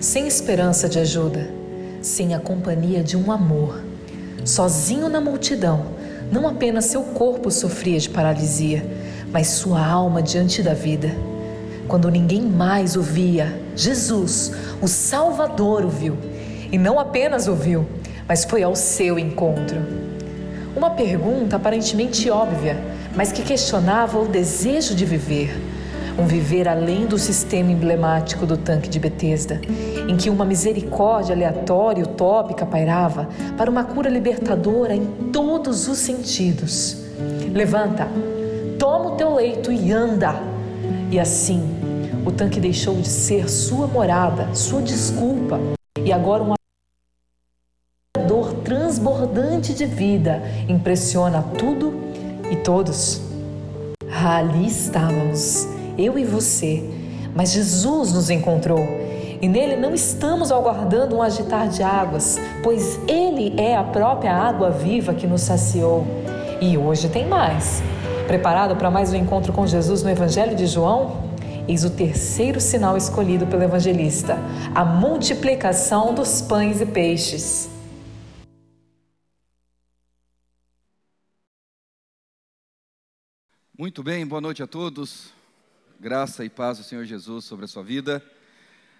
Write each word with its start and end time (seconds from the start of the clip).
sem 0.00 0.26
esperança 0.26 0.88
de 0.88 0.98
ajuda, 0.98 1.50
sem 2.00 2.34
a 2.34 2.40
companhia 2.40 3.04
de 3.04 3.18
um 3.18 3.30
amor. 3.30 3.84
Sozinho 4.46 5.10
na 5.10 5.20
multidão, 5.20 5.84
não 6.32 6.48
apenas 6.48 6.86
seu 6.86 7.02
corpo 7.02 7.50
sofria 7.50 8.00
de 8.00 8.08
paralisia, 8.08 8.82
mas 9.30 9.48
sua 9.48 9.86
alma 9.86 10.22
diante 10.22 10.62
da 10.62 10.72
vida. 10.72 11.14
Quando 11.86 12.10
ninguém 12.10 12.40
mais 12.40 12.96
o 12.96 13.02
via, 13.02 13.60
Jesus, 13.76 14.52
o 14.80 14.88
Salvador, 14.88 15.84
o 15.84 15.90
viu. 15.90 16.16
E 16.72 16.78
não 16.78 16.98
apenas 16.98 17.46
o 17.46 17.54
viu, 17.54 17.86
mas 18.26 18.44
foi 18.44 18.62
ao 18.62 18.74
seu 18.74 19.18
encontro. 19.18 19.82
Uma 20.74 20.90
pergunta 20.90 21.56
aparentemente 21.56 22.30
óbvia, 22.30 22.82
mas 23.14 23.32
que 23.32 23.42
questionava 23.42 24.18
o 24.18 24.28
desejo 24.28 24.94
de 24.94 25.04
viver 25.04 25.69
um 26.20 26.26
viver 26.26 26.68
além 26.68 27.06
do 27.06 27.18
sistema 27.18 27.72
emblemático 27.72 28.44
do 28.44 28.56
tanque 28.56 28.90
de 28.90 29.00
Betesda, 29.00 29.58
em 30.06 30.16
que 30.16 30.28
uma 30.28 30.44
misericórdia 30.44 31.34
aleatória 31.34 32.00
e 32.00 32.04
utópica 32.04 32.66
pairava 32.66 33.28
para 33.56 33.70
uma 33.70 33.84
cura 33.84 34.10
libertadora 34.10 34.94
em 34.94 35.06
todos 35.32 35.88
os 35.88 35.96
sentidos. 35.96 37.04
Levanta, 37.52 38.06
toma 38.78 39.12
o 39.12 39.16
teu 39.16 39.34
leito 39.34 39.72
e 39.72 39.90
anda. 39.92 40.34
E 41.10 41.18
assim, 41.18 41.62
o 42.26 42.30
tanque 42.30 42.60
deixou 42.60 42.96
de 42.96 43.08
ser 43.08 43.48
sua 43.48 43.86
morada, 43.86 44.54
sua 44.54 44.82
desculpa, 44.82 45.58
e 46.04 46.12
agora 46.12 46.42
um 46.42 46.54
dor 48.28 48.52
transbordante 48.62 49.72
de 49.72 49.86
vida 49.86 50.42
impressiona 50.68 51.42
tudo 51.42 51.94
e 52.50 52.56
todos. 52.56 53.22
Ali 54.22 54.66
estávamos 54.66 55.79
eu 56.00 56.18
e 56.18 56.24
você. 56.24 56.82
Mas 57.34 57.52
Jesus 57.52 58.12
nos 58.12 58.30
encontrou 58.30 58.80
e 59.42 59.48
nele 59.48 59.76
não 59.76 59.94
estamos 59.94 60.52
aguardando 60.52 61.16
um 61.16 61.22
agitar 61.22 61.68
de 61.68 61.82
águas, 61.82 62.38
pois 62.62 63.00
ele 63.08 63.58
é 63.58 63.74
a 63.74 63.82
própria 63.82 64.34
água 64.34 64.70
viva 64.70 65.14
que 65.14 65.26
nos 65.26 65.40
saciou. 65.42 66.06
E 66.60 66.76
hoje 66.76 67.08
tem 67.08 67.26
mais. 67.26 67.82
Preparado 68.26 68.76
para 68.76 68.90
mais 68.90 69.12
um 69.12 69.16
encontro 69.16 69.52
com 69.52 69.66
Jesus 69.66 70.02
no 70.02 70.10
Evangelho 70.10 70.54
de 70.54 70.66
João? 70.66 71.30
Eis 71.66 71.84
o 71.84 71.90
terceiro 71.90 72.60
sinal 72.60 72.96
escolhido 72.96 73.46
pelo 73.46 73.62
evangelista: 73.62 74.36
a 74.74 74.84
multiplicação 74.84 76.12
dos 76.12 76.42
pães 76.42 76.80
e 76.80 76.86
peixes. 76.86 77.70
Muito 83.78 84.02
bem, 84.02 84.26
boa 84.26 84.42
noite 84.42 84.62
a 84.62 84.66
todos. 84.66 85.39
Graça 86.02 86.46
e 86.46 86.48
paz 86.48 86.78
do 86.78 86.84
Senhor 86.84 87.04
Jesus 87.04 87.44
sobre 87.44 87.66
a 87.66 87.68
sua 87.68 87.82
vida. 87.82 88.24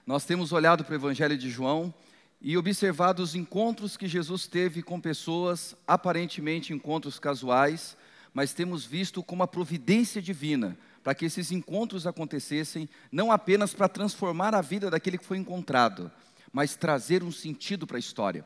Nós 0.07 0.27
temos 0.27 0.53
olhado 0.53 0.85
para 0.85 0.93
o 0.93 0.97
Evangelho 0.97 1.35
de 1.35 1.49
João 1.49 1.95
e 2.43 2.59
observado 2.59 3.23
os 3.23 3.35
encontros 3.35 3.97
que 3.97 4.07
Jesus 4.07 4.47
teve 4.47 4.83
com 4.83 5.01
pessoas, 5.01 5.75
aparentemente 5.87 6.75
encontros 6.75 7.19
casuais, 7.19 7.97
mas 8.35 8.53
temos 8.53 8.85
visto 8.85 9.23
como 9.23 9.43
a 9.43 9.49
providência 9.49 10.21
divina 10.21 10.77
para 11.03 11.15
que 11.15 11.25
esses 11.25 11.51
encontros 11.51 12.07
acontecessem, 12.07 12.87
não 13.11 13.33
apenas 13.33 13.73
para 13.73 13.89
transformar 13.89 14.55
a 14.55 14.61
vida 14.61 14.91
daquele 14.91 15.17
que 15.17 15.25
foi 15.25 15.39
encontrado, 15.39 16.13
mas 16.53 16.77
trazer 16.77 17.23
um 17.25 17.33
sentido 17.33 17.87
para 17.87 17.97
a 17.97 17.99
história. 17.99 18.45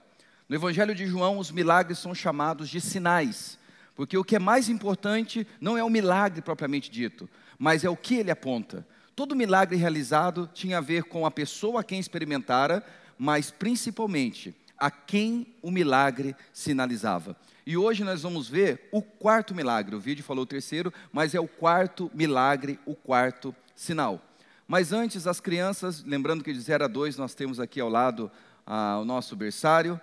No 0.48 0.55
Evangelho 0.55 0.94
de 0.94 1.06
João, 1.06 1.39
os 1.39 1.50
milagres 1.50 1.98
são 1.98 2.14
chamados 2.14 2.68
de 2.68 2.80
sinais, 2.80 3.58
porque 3.96 4.16
o 4.16 4.22
que 4.22 4.36
é 4.36 4.39
mais 4.39 4.68
importante 4.68 5.44
não 5.61 5.77
é 5.77 5.83
o 5.83 5.91
milagre 5.91 6.41
propriamente 6.41 6.89
dito, 6.89 7.28
mas 7.58 7.84
é 7.84 7.88
o 7.88 7.97
que 7.97 8.16
ele 8.16 8.30
aponta. 8.30 8.86
Todo 9.16 9.36
milagre 9.36 9.77
realizado 9.77 10.50
tinha 10.52 10.78
a 10.78 10.80
ver 10.80 11.05
com 11.05 11.24
a 11.24 11.30
pessoa 11.30 11.80
a 11.80 11.84
quem 11.84 12.00
experimentara, 12.00 12.84
mas 13.19 13.50
principalmente 13.50 14.55
a 14.77 14.91
quem 14.91 15.46
o 15.62 15.70
milagre 15.70 16.34
sinalizava. 16.52 17.36
E 17.66 17.77
hoje 17.77 18.05
nós 18.05 18.22
vamos 18.22 18.48
ver 18.48 18.88
o 18.92 19.00
quarto 19.00 19.55
milagre. 19.55 19.94
O 19.94 20.00
vídeo 20.00 20.24
falou 20.24 20.42
o 20.42 20.46
terceiro, 20.46 20.92
mas 21.12 21.34
é 21.34 21.40
o 21.40 21.48
quarto 21.48 22.11
milagre, 22.12 22.79
o 22.84 22.95
quarto 22.95 23.55
sinal. 23.74 24.20
Mas 24.67 24.92
antes, 24.92 25.27
as 25.27 25.40
crianças, 25.40 26.02
lembrando 26.05 26.42
que 26.42 26.52
de 26.52 26.61
0 26.61 26.84
a 26.84 26.89
2 26.89 27.17
nós 27.17 27.34
temos 27.34 27.61
aqui 27.61 27.80
ao 27.80 27.89
lado 27.89 28.30
ah, 28.67 28.98
o 29.00 29.05
nosso 29.05 29.36
berçário. 29.36 30.00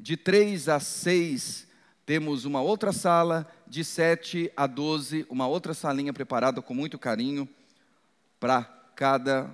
De 0.00 0.16
3 0.16 0.68
a 0.68 0.80
6 0.80 1.66
temos 2.06 2.44
uma 2.44 2.60
outra 2.60 2.92
sala, 2.92 3.50
de 3.66 3.82
7 3.82 4.52
a 4.56 4.66
12, 4.66 5.26
uma 5.30 5.46
outra 5.46 5.72
salinha 5.72 6.12
preparada 6.12 6.60
com 6.60 6.74
muito 6.74 6.98
carinho 6.98 7.48
para 8.38 8.62
cada 8.94 9.50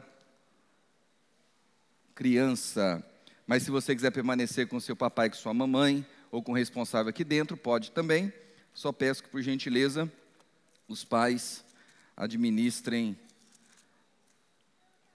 criança. 2.15 3.05
Mas 3.47 3.63
se 3.63 3.71
você 3.71 3.95
quiser 3.95 4.11
permanecer 4.11 4.67
com 4.67 4.81
seu 4.81 4.97
papai 4.97 5.31
com 5.31 5.37
sua 5.37 5.55
mamãe, 5.55 6.05
ou 6.31 6.43
com 6.43 6.53
o 6.53 6.55
responsável 6.55 7.11
aqui 7.11 7.25
dentro, 7.25 7.57
pode 7.57 7.91
também. 7.91 8.33
Só 8.73 8.93
peço 8.93 9.23
que, 9.23 9.29
por 9.29 9.43
gentileza, 9.43 10.11
os 10.87 11.05
pais 11.05 11.65
administrem 12.17 13.19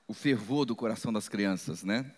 o 0.07 0.13
fervor 0.13 0.65
do 0.65 0.75
coração 0.75 1.11
das 1.11 1.29
crianças, 1.29 1.83
né? 1.83 2.11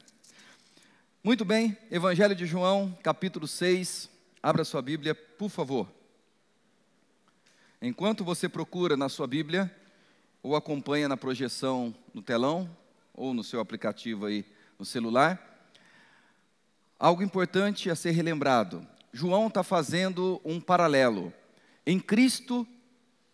Muito 1.23 1.45
bem, 1.45 1.77
Evangelho 1.91 2.35
de 2.35 2.45
João, 2.45 2.97
capítulo 3.03 3.47
6. 3.47 4.09
Abra 4.41 4.63
sua 4.63 4.81
Bíblia, 4.81 5.15
por 5.15 5.49
favor. 5.49 5.91
Enquanto 7.81 8.23
você 8.23 8.47
procura 8.47 8.95
na 8.95 9.09
sua 9.09 9.27
Bíblia, 9.27 9.73
ou 10.41 10.55
acompanha 10.55 11.07
na 11.07 11.17
projeção 11.17 11.93
no 12.13 12.21
telão, 12.21 12.69
ou 13.13 13.33
no 13.33 13.43
seu 13.43 13.59
aplicativo 13.59 14.25
aí 14.25 14.45
no 14.77 14.85
celular, 14.85 15.69
algo 16.99 17.23
importante 17.23 17.89
a 17.89 17.95
ser 17.95 18.11
relembrado. 18.11 18.87
João 19.11 19.47
está 19.47 19.63
fazendo 19.63 20.39
um 20.45 20.59
paralelo. 20.61 21.33
Em 21.85 21.99
Cristo, 21.99 22.67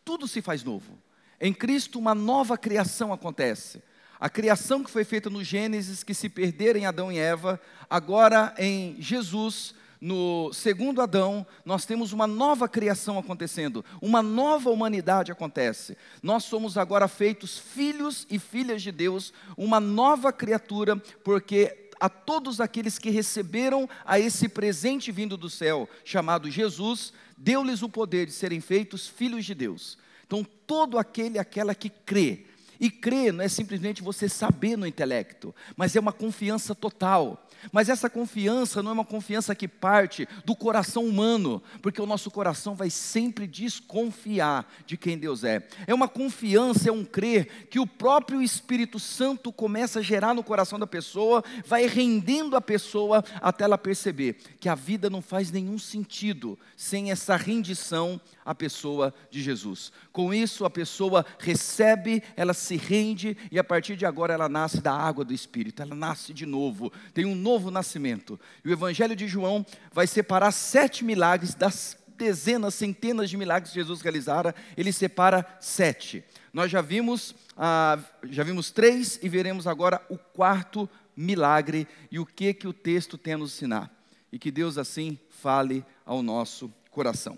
tudo 0.05 0.27
se 0.27 0.41
faz 0.41 0.63
novo. 0.63 0.97
Em 1.39 1.53
Cristo, 1.53 1.99
uma 1.99 2.15
nova 2.15 2.57
criação 2.57 3.11
acontece. 3.11 3.83
A 4.19 4.29
criação 4.29 4.83
que 4.83 4.91
foi 4.91 5.03
feita 5.03 5.29
no 5.29 5.43
Gênesis, 5.43 6.03
que 6.03 6.13
se 6.13 6.29
perderam 6.29 6.79
em 6.79 6.85
Adão 6.85 7.11
e 7.11 7.17
Eva, 7.17 7.59
agora 7.89 8.53
em 8.57 8.95
Jesus, 9.01 9.75
no 10.03 10.51
segundo 10.51 11.01
Adão, 11.01 11.47
nós 11.63 11.85
temos 11.85 12.11
uma 12.11 12.27
nova 12.27 12.67
criação 12.67 13.17
acontecendo, 13.17 13.85
uma 14.01 14.21
nova 14.21 14.69
humanidade 14.69 15.31
acontece. 15.31 15.97
Nós 16.21 16.43
somos 16.43 16.77
agora 16.77 17.07
feitos 17.07 17.57
filhos 17.57 18.27
e 18.29 18.37
filhas 18.37 18.81
de 18.81 18.91
Deus, 18.91 19.31
uma 19.55 19.79
nova 19.79 20.33
criatura, 20.33 20.97
porque 21.23 21.89
a 22.01 22.09
todos 22.09 22.59
aqueles 22.59 22.99
que 22.99 23.09
receberam 23.09 23.87
a 24.03 24.19
esse 24.19 24.49
presente 24.49 25.09
vindo 25.09 25.37
do 25.37 25.49
céu, 25.49 25.87
chamado 26.03 26.51
Jesus, 26.51 27.13
deu-lhes 27.37 27.81
o 27.81 27.87
poder 27.87 28.25
de 28.25 28.33
serem 28.33 28.59
feitos 28.59 29.07
filhos 29.07 29.45
de 29.45 29.55
Deus. 29.55 29.97
Então, 30.27 30.45
todo 30.67 30.97
aquele 30.97 31.39
aquela 31.39 31.73
que 31.73 31.89
crê, 31.89 32.45
e 32.79 32.89
crer 32.89 33.31
não 33.33 33.43
é 33.43 33.47
simplesmente 33.47 34.01
você 34.01 34.27
saber 34.27 34.77
no 34.77 34.87
intelecto, 34.87 35.53
mas 35.75 35.95
é 35.95 35.99
uma 35.99 36.13
confiança 36.13 36.73
total. 36.73 37.47
Mas 37.71 37.89
essa 37.89 38.09
confiança 38.09 38.83
não 38.83 38.91
é 38.91 38.93
uma 38.93 39.05
confiança 39.05 39.55
que 39.55 39.67
parte 39.67 40.27
do 40.45 40.55
coração 40.55 41.05
humano, 41.05 41.61
porque 41.81 42.01
o 42.01 42.05
nosso 42.05 42.29
coração 42.29 42.75
vai 42.75 42.89
sempre 42.89 43.47
desconfiar 43.47 44.69
de 44.85 44.97
quem 44.97 45.17
Deus 45.17 45.43
é. 45.43 45.65
É 45.87 45.93
uma 45.93 46.07
confiança, 46.07 46.89
é 46.89 46.91
um 46.91 47.05
crer 47.05 47.67
que 47.69 47.79
o 47.79 47.87
próprio 47.87 48.41
Espírito 48.41 48.99
Santo 48.99 49.51
começa 49.51 49.99
a 49.99 50.03
gerar 50.03 50.33
no 50.33 50.43
coração 50.43 50.77
da 50.77 50.87
pessoa, 50.87 51.43
vai 51.65 51.87
rendendo 51.87 52.55
a 52.55 52.61
pessoa 52.61 53.23
até 53.41 53.63
ela 53.63 53.77
perceber 53.77 54.37
que 54.59 54.67
a 54.67 54.75
vida 54.75 55.09
não 55.09 55.21
faz 55.21 55.51
nenhum 55.51 55.77
sentido 55.77 56.59
sem 56.75 57.11
essa 57.11 57.35
rendição 57.35 58.19
à 58.45 58.53
pessoa 58.53 59.13
de 59.29 59.41
Jesus. 59.41 59.91
Com 60.11 60.33
isso, 60.33 60.65
a 60.65 60.69
pessoa 60.69 61.25
recebe, 61.39 62.21
ela 62.35 62.53
se 62.53 62.62
rende 62.75 63.37
e 63.51 63.57
a 63.57 63.63
partir 63.63 63.95
de 63.95 64.05
agora 64.05 64.33
ela 64.33 64.49
nasce 64.49 64.81
da 64.81 64.93
água 64.93 65.23
do 65.23 65.33
Espírito, 65.33 65.81
ela 65.81 65.95
nasce 65.95 66.33
de 66.33 66.45
novo, 66.45 66.91
tem 67.13 67.25
um 67.25 67.35
novo 67.35 67.53
novo 67.53 67.69
nascimento. 67.69 68.39
E 68.65 68.69
o 68.69 68.71
Evangelho 68.71 69.15
de 69.15 69.27
João 69.27 69.65
vai 69.91 70.07
separar 70.07 70.51
sete 70.51 71.05
milagres 71.05 71.53
das 71.53 71.97
dezenas, 72.17 72.73
centenas 72.73 73.29
de 73.29 73.37
milagres 73.37 73.71
que 73.71 73.79
Jesus 73.79 74.01
realizara, 74.01 74.55
ele 74.75 74.91
separa 74.91 75.45
sete. 75.59 76.23
Nós 76.51 76.71
já 76.71 76.81
vimos, 76.81 77.35
ah, 77.55 77.99
já 78.23 78.43
vimos 78.43 78.71
três 78.71 79.19
e 79.21 79.29
veremos 79.29 79.67
agora 79.67 80.03
o 80.09 80.17
quarto 80.17 80.89
milagre 81.15 81.87
e 82.11 82.19
o 82.19 82.25
que 82.25 82.53
que 82.53 82.67
o 82.67 82.73
texto 82.73 83.17
tem 83.17 83.33
a 83.33 83.37
nos 83.37 83.53
ensinar. 83.55 83.91
E 84.31 84.39
que 84.39 84.51
Deus 84.51 84.77
assim 84.77 85.17
fale 85.29 85.85
ao 86.05 86.23
nosso 86.23 86.73
coração. 86.89 87.37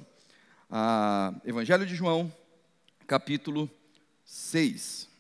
Ah, 0.69 1.33
Evangelho 1.45 1.86
de 1.86 1.95
João, 1.95 2.31
capítulo 3.06 3.69
6. 4.24 5.15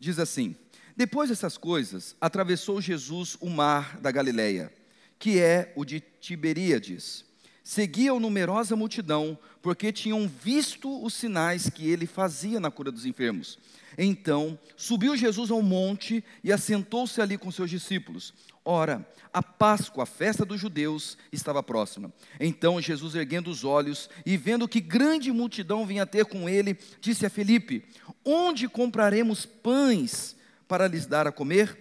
Diz 0.00 0.18
assim: 0.18 0.54
depois 0.98 1.30
dessas 1.30 1.56
coisas, 1.56 2.16
atravessou 2.20 2.80
Jesus 2.80 3.36
o 3.40 3.48
mar 3.48 4.00
da 4.00 4.10
Galileia, 4.10 4.72
que 5.16 5.38
é 5.38 5.72
o 5.76 5.84
de 5.84 6.00
Tiberíades. 6.00 7.24
seguiam 7.62 8.18
numerosa 8.18 8.74
multidão, 8.74 9.38
porque 9.62 9.92
tinham 9.92 10.26
visto 10.26 11.04
os 11.04 11.14
sinais 11.14 11.70
que 11.70 11.88
ele 11.88 12.04
fazia 12.04 12.58
na 12.58 12.68
cura 12.68 12.90
dos 12.90 13.06
enfermos. 13.06 13.60
Então, 13.96 14.58
subiu 14.76 15.16
Jesus 15.16 15.52
ao 15.52 15.62
monte 15.62 16.24
e 16.42 16.52
assentou-se 16.52 17.20
ali 17.20 17.38
com 17.38 17.52
seus 17.52 17.70
discípulos. 17.70 18.34
Ora, 18.70 19.10
a 19.32 19.42
Páscoa, 19.42 20.02
a 20.02 20.06
festa 20.06 20.44
dos 20.44 20.60
judeus, 20.60 21.16
estava 21.32 21.62
próxima. 21.62 22.12
Então 22.38 22.78
Jesus, 22.82 23.14
erguendo 23.14 23.48
os 23.48 23.64
olhos 23.64 24.10
e 24.26 24.36
vendo 24.36 24.68
que 24.68 24.78
grande 24.78 25.32
multidão 25.32 25.86
vinha 25.86 26.04
ter 26.04 26.26
com 26.26 26.46
ele, 26.46 26.78
disse 27.00 27.24
a 27.24 27.30
Felipe: 27.30 27.82
Onde 28.22 28.68
compraremos 28.68 29.46
pães 29.46 30.36
para 30.68 30.86
lhes 30.86 31.06
dar 31.06 31.26
a 31.26 31.32
comer? 31.32 31.78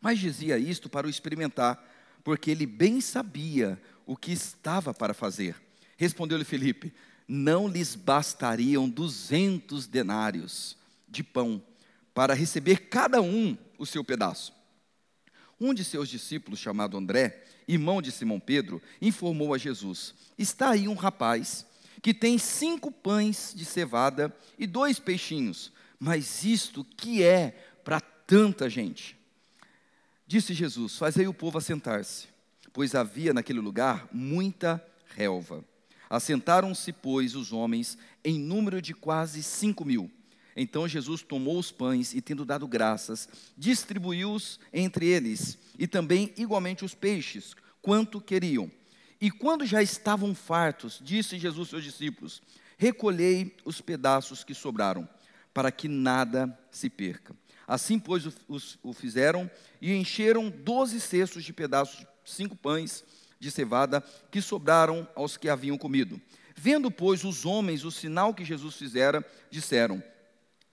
Mas 0.00 0.18
dizia 0.18 0.58
isto 0.58 0.88
para 0.88 1.06
o 1.06 1.10
experimentar, 1.10 1.80
porque 2.24 2.50
ele 2.50 2.66
bem 2.66 3.00
sabia 3.00 3.80
o 4.04 4.16
que 4.16 4.32
estava 4.32 4.92
para 4.92 5.14
fazer. 5.14 5.54
Respondeu-lhe 5.96 6.44
Felipe: 6.44 6.92
Não 7.28 7.68
lhes 7.68 7.94
bastariam 7.94 8.88
duzentos 8.88 9.86
denários 9.86 10.76
de 11.06 11.22
pão 11.22 11.62
para 12.12 12.34
receber 12.34 12.88
cada 12.88 13.22
um 13.22 13.56
o 13.78 13.86
seu 13.86 14.02
pedaço. 14.02 14.61
Um 15.62 15.72
de 15.72 15.84
seus 15.84 16.08
discípulos, 16.08 16.58
chamado 16.58 16.96
André, 16.96 17.44
irmão 17.68 18.02
de 18.02 18.10
Simão 18.10 18.40
Pedro, 18.40 18.82
informou 19.00 19.54
a 19.54 19.58
Jesus: 19.58 20.14
Está 20.36 20.70
aí 20.70 20.88
um 20.88 20.94
rapaz 20.94 21.64
que 22.02 22.12
tem 22.12 22.36
cinco 22.38 22.90
pães 22.90 23.52
de 23.54 23.64
cevada 23.64 24.34
e 24.58 24.66
dois 24.66 24.98
peixinhos, 24.98 25.72
mas 25.98 26.44
isto 26.44 26.84
que 26.84 27.22
é 27.22 27.50
para 27.84 28.00
tanta 28.00 28.68
gente? 28.68 29.16
Disse 30.26 30.52
Jesus: 30.52 30.96
Fazei 30.96 31.26
o 31.26 31.34
povo 31.34 31.58
assentar-se 31.58 32.32
pois 32.72 32.94
havia 32.94 33.32
naquele 33.34 33.60
lugar 33.60 34.08
muita 34.12 34.84
relva. 35.14 35.64
Assentaram-se, 36.08 36.92
pois, 36.92 37.34
os 37.34 37.52
homens 37.52 37.98
em 38.24 38.38
número 38.38 38.80
de 38.82 38.94
quase 38.94 39.42
cinco 39.42 39.84
mil. 39.84 40.10
Então 40.56 40.86
Jesus 40.86 41.22
tomou 41.22 41.58
os 41.58 41.70
pães 41.70 42.14
e, 42.14 42.20
tendo 42.20 42.44
dado 42.44 42.66
graças, 42.66 43.28
distribuiu-os 43.56 44.60
entre 44.72 45.06
eles, 45.06 45.58
e 45.78 45.86
também 45.86 46.32
igualmente 46.36 46.84
os 46.84 46.94
peixes, 46.94 47.54
quanto 47.80 48.20
queriam. 48.20 48.70
E 49.20 49.30
quando 49.30 49.64
já 49.64 49.82
estavam 49.82 50.34
fartos, 50.34 51.00
disse 51.02 51.38
Jesus 51.38 51.58
aos 51.58 51.70
seus 51.70 51.84
discípulos: 51.84 52.42
Recolhei 52.76 53.56
os 53.64 53.80
pedaços 53.80 54.42
que 54.42 54.54
sobraram, 54.54 55.08
para 55.54 55.70
que 55.70 55.88
nada 55.88 56.58
se 56.70 56.90
perca. 56.90 57.34
Assim, 57.66 57.98
pois, 57.98 58.24
o, 58.82 58.92
fizeram 58.92 59.50
e 59.80 59.94
encheram 59.94 60.50
doze 60.50 61.00
cestos 61.00 61.44
de 61.44 61.52
pedaços 61.52 62.04
cinco 62.24 62.56
pães 62.56 63.04
de 63.38 63.50
cevada 63.50 64.00
que 64.30 64.42
sobraram 64.42 65.08
aos 65.14 65.36
que 65.36 65.48
haviam 65.48 65.78
comido. 65.78 66.20
Vendo, 66.56 66.90
pois, 66.90 67.24
os 67.24 67.46
homens 67.46 67.84
o 67.84 67.90
sinal 67.90 68.34
que 68.34 68.44
Jesus 68.44 68.74
fizera, 68.74 69.24
disseram: 69.50 70.02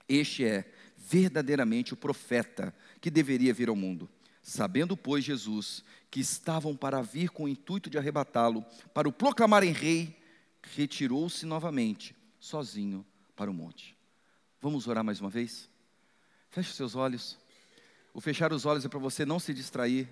Este 0.10 0.44
é 0.44 0.70
verdadeiramente 0.98 1.94
o 1.94 1.98
profeta 1.98 2.76
que 3.00 3.10
deveria 3.10 3.54
vir 3.54 3.70
ao 3.70 3.76
mundo. 3.76 4.10
Sabendo, 4.42 4.98
pois, 4.98 5.24
Jesus 5.24 5.84
que 6.12 6.20
estavam 6.20 6.76
para 6.76 7.02
vir 7.02 7.30
com 7.30 7.44
o 7.44 7.48
intuito 7.48 7.90
de 7.90 7.98
arrebatá-lo, 7.98 8.66
para 8.94 9.08
o 9.08 9.14
proclamarem 9.14 9.72
rei, 9.72 10.20
retirou-se 10.64 11.46
novamente, 11.46 12.16
sozinho, 12.40 13.06
para 13.36 13.52
o 13.52 13.54
monte. 13.54 13.96
Vamos 14.60 14.88
orar 14.88 15.04
mais 15.04 15.22
uma 15.22 15.30
vez? 15.30 15.70
Feche 16.50 16.74
seus 16.74 16.96
olhos. 16.96 17.38
O 18.12 18.20
fechar 18.20 18.52
os 18.52 18.66
olhos 18.66 18.84
é 18.84 18.90
para 18.90 18.98
você 18.98 19.24
não 19.24 19.40
se 19.40 19.54
distrair 19.54 20.10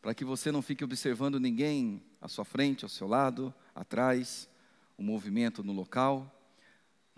para 0.00 0.14
que 0.14 0.24
você 0.24 0.52
não 0.52 0.62
fique 0.62 0.84
observando 0.84 1.40
ninguém 1.40 2.02
à 2.20 2.28
sua 2.28 2.44
frente, 2.44 2.84
ao 2.84 2.88
seu 2.88 3.06
lado, 3.06 3.52
atrás, 3.74 4.48
o 4.96 5.02
movimento 5.02 5.62
no 5.62 5.72
local, 5.72 6.37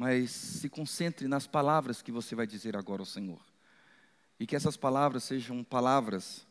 mas 0.01 0.31
se 0.31 0.67
concentre 0.67 1.29
nas 1.29 1.47
palavras 1.47 2.01
que 2.01 2.11
você 2.11 2.35
vai 2.35 2.47
dizer 2.47 2.75
agora 2.75 3.03
ao 3.03 3.07
Senhor. 3.07 3.39
E 4.39 4.47
que 4.47 4.57
essas 4.57 4.75
palavras 4.75 5.25
sejam 5.25 5.63
palavras 5.63 6.47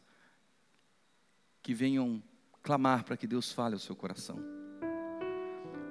que 1.60 1.74
venham 1.74 2.22
clamar 2.62 3.04
para 3.04 3.18
que 3.18 3.26
Deus 3.26 3.52
fale 3.52 3.74
ao 3.74 3.80
seu 3.80 3.96
coração. 3.96 4.40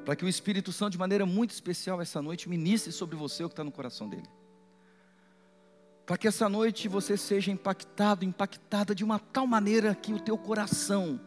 Para 0.05 0.15
que 0.15 0.25
o 0.25 0.29
Espírito 0.29 0.73
Santo, 0.73 0.93
de 0.93 0.99
maneira 0.99 1.27
muito 1.27 1.51
especial 1.51 2.01
essa 2.01 2.23
noite, 2.23 2.49
ministre 2.49 2.93
sobre 2.93 3.17
você 3.17 3.43
o 3.43 3.49
que 3.49 3.55
está 3.55 3.65
no 3.65 3.73
coração 3.73 4.09
dele 4.09 4.29
para 6.07 6.17
que 6.17 6.27
essa 6.27 6.49
noite 6.49 6.89
você 6.89 7.19
seja 7.19 7.51
impactado, 7.51 8.25
impactada 8.25 8.95
de 8.95 9.05
uma 9.05 9.19
tal 9.19 9.47
maneira 9.47 9.95
que 9.95 10.11
o 10.15 10.19
teu 10.19 10.39
coração 10.39 11.21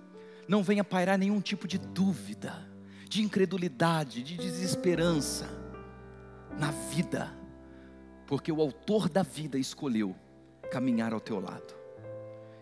não 0.47 0.63
venha 0.63 0.83
pairar 0.83 1.19
nenhum 1.19 1.39
tipo 1.39 1.67
de 1.67 1.77
dúvida, 1.77 2.67
de 3.07 3.21
incredulidade, 3.21 4.23
de 4.23 4.35
desesperança 4.37 5.60
na 6.57 6.71
vida, 6.71 7.31
porque 8.27 8.51
o 8.51 8.61
autor 8.61 9.09
da 9.09 9.23
vida 9.23 9.57
escolheu 9.57 10.15
caminhar 10.71 11.13
ao 11.13 11.19
teu 11.19 11.39
lado 11.39 11.75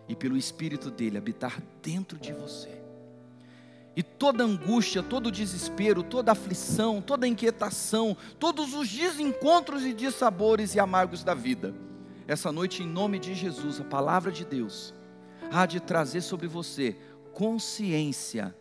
e 0.08 0.16
pelo 0.16 0.36
espírito 0.36 0.90
dele 0.90 1.16
habitar 1.16 1.62
dentro 1.80 2.18
de 2.18 2.32
você. 2.32 2.80
E 3.94 4.02
toda 4.02 4.44
angústia, 4.44 5.02
todo 5.02 5.30
desespero, 5.30 6.02
toda 6.02 6.32
aflição, 6.32 7.00
toda 7.00 7.26
inquietação, 7.26 8.16
todos 8.38 8.74
os 8.74 8.88
desencontros 8.88 9.84
e 9.84 9.92
dissabores 9.92 10.74
e 10.74 10.80
amargos 10.80 11.22
da 11.22 11.34
vida, 11.34 11.74
essa 12.26 12.52
noite, 12.52 12.82
em 12.82 12.86
nome 12.86 13.18
de 13.18 13.34
Jesus, 13.34 13.80
a 13.80 13.84
palavra 13.84 14.30
de 14.30 14.44
Deus 14.44 14.94
há 15.52 15.66
de 15.66 15.80
trazer 15.80 16.20
sobre 16.20 16.46
você 16.46 16.96
consciência 17.32 18.54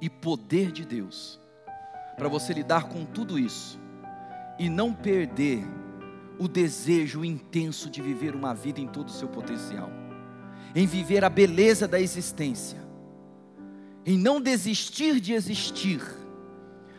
e 0.00 0.10
poder 0.10 0.70
de 0.70 0.84
Deus, 0.84 1.40
para 2.16 2.28
você 2.28 2.52
lidar 2.52 2.88
com 2.88 3.04
tudo 3.04 3.38
isso 3.38 3.81
e 4.58 4.68
não 4.68 4.92
perder 4.92 5.64
o 6.38 6.48
desejo 6.48 7.24
intenso 7.24 7.88
de 7.88 8.02
viver 8.02 8.34
uma 8.34 8.54
vida 8.54 8.80
em 8.80 8.86
todo 8.86 9.08
o 9.08 9.12
seu 9.12 9.28
potencial, 9.28 9.90
em 10.74 10.86
viver 10.86 11.24
a 11.24 11.28
beleza 11.28 11.86
da 11.86 12.00
existência, 12.00 12.80
em 14.04 14.18
não 14.18 14.40
desistir 14.40 15.20
de 15.20 15.32
existir, 15.32 16.00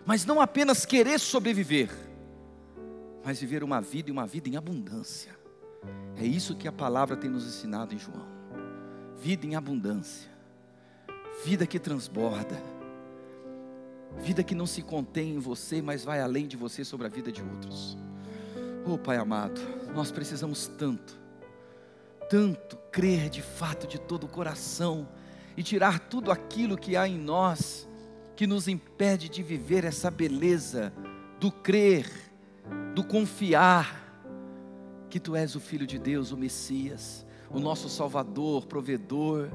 mas 0.06 0.26
não 0.26 0.40
apenas 0.40 0.86
querer 0.86 1.20
sobreviver, 1.20 1.90
mas 3.24 3.40
viver 3.40 3.64
uma 3.64 3.82
vida 3.82 4.10
e 4.10 4.12
uma 4.12 4.26
vida 4.28 4.50
em 4.50 4.56
abundância. 4.56 5.32
É 6.16 6.26
isso 6.26 6.56
que 6.56 6.68
a 6.68 6.72
palavra 6.72 7.16
tem 7.16 7.30
nos 7.30 7.46
ensinado 7.46 7.94
em 7.94 7.98
João. 7.98 8.28
Vida 9.18 9.46
em 9.46 9.56
abundância, 9.56 10.30
vida 11.46 11.66
que 11.66 11.80
transborda, 11.80 12.62
vida 14.20 14.44
que 14.44 14.56
não 14.56 14.66
se 14.66 14.82
contém 14.82 15.36
em 15.36 15.40
você, 15.40 15.82
mas 15.82 16.04
vai 16.04 16.22
além 16.22 16.48
de 16.48 16.58
você 16.58 16.84
sobre 16.84 17.08
a 17.08 17.10
vida 17.10 17.32
de 17.32 17.42
outros. 17.42 17.98
Oh 18.86 18.98
Pai 18.98 19.18
amado, 19.18 19.62
nós 19.94 20.12
precisamos 20.12 20.68
tanto, 20.68 21.20
tanto 22.30 22.78
crer 22.92 23.30
de 23.30 23.42
fato 23.42 23.88
de 23.88 24.00
todo 24.00 24.26
o 24.26 24.30
coração 24.30 25.08
e 25.56 25.64
tirar 25.64 26.00
tudo 26.00 26.32
aquilo 26.32 26.78
que 26.78 26.96
há 26.96 27.08
em 27.08 27.18
nós 27.18 27.88
que 28.36 28.48
nos 28.48 28.68
impede 28.68 29.30
de 29.30 29.44
viver 29.44 29.86
essa 29.86 30.10
beleza 30.10 30.92
do 31.40 31.52
crer, 31.52 32.10
do 32.96 33.04
confiar, 33.04 34.02
que 35.10 35.20
tu 35.20 35.36
és 35.36 35.56
o 35.56 35.60
Filho 35.60 35.86
de 35.86 36.00
Deus, 36.00 36.32
o 36.32 36.38
Messias, 36.38 37.26
o 37.52 37.60
nosso 37.60 37.88
Salvador, 37.88 38.66
provedor 38.66 39.50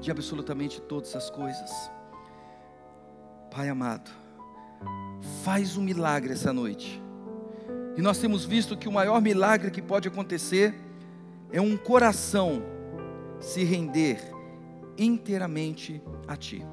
de 0.00 0.10
absolutamente 0.10 0.80
todas 0.82 1.16
as 1.16 1.30
coisas. 1.30 1.70
Pai 3.54 3.68
amado, 3.68 4.10
faz 5.44 5.76
um 5.76 5.82
milagre 5.82 6.32
essa 6.32 6.54
noite. 6.54 7.02
E 7.94 8.00
nós 8.00 8.16
temos 8.16 8.46
visto 8.46 8.74
que 8.78 8.88
o 8.88 8.92
maior 8.92 9.20
milagre 9.20 9.70
que 9.70 9.82
pode 9.82 10.08
acontecer 10.08 10.74
é 11.52 11.60
um 11.60 11.76
coração 11.76 12.62
se 13.38 13.62
render 13.62 14.22
inteiramente 14.96 16.02
a 16.26 16.34
Ti. 16.34 16.64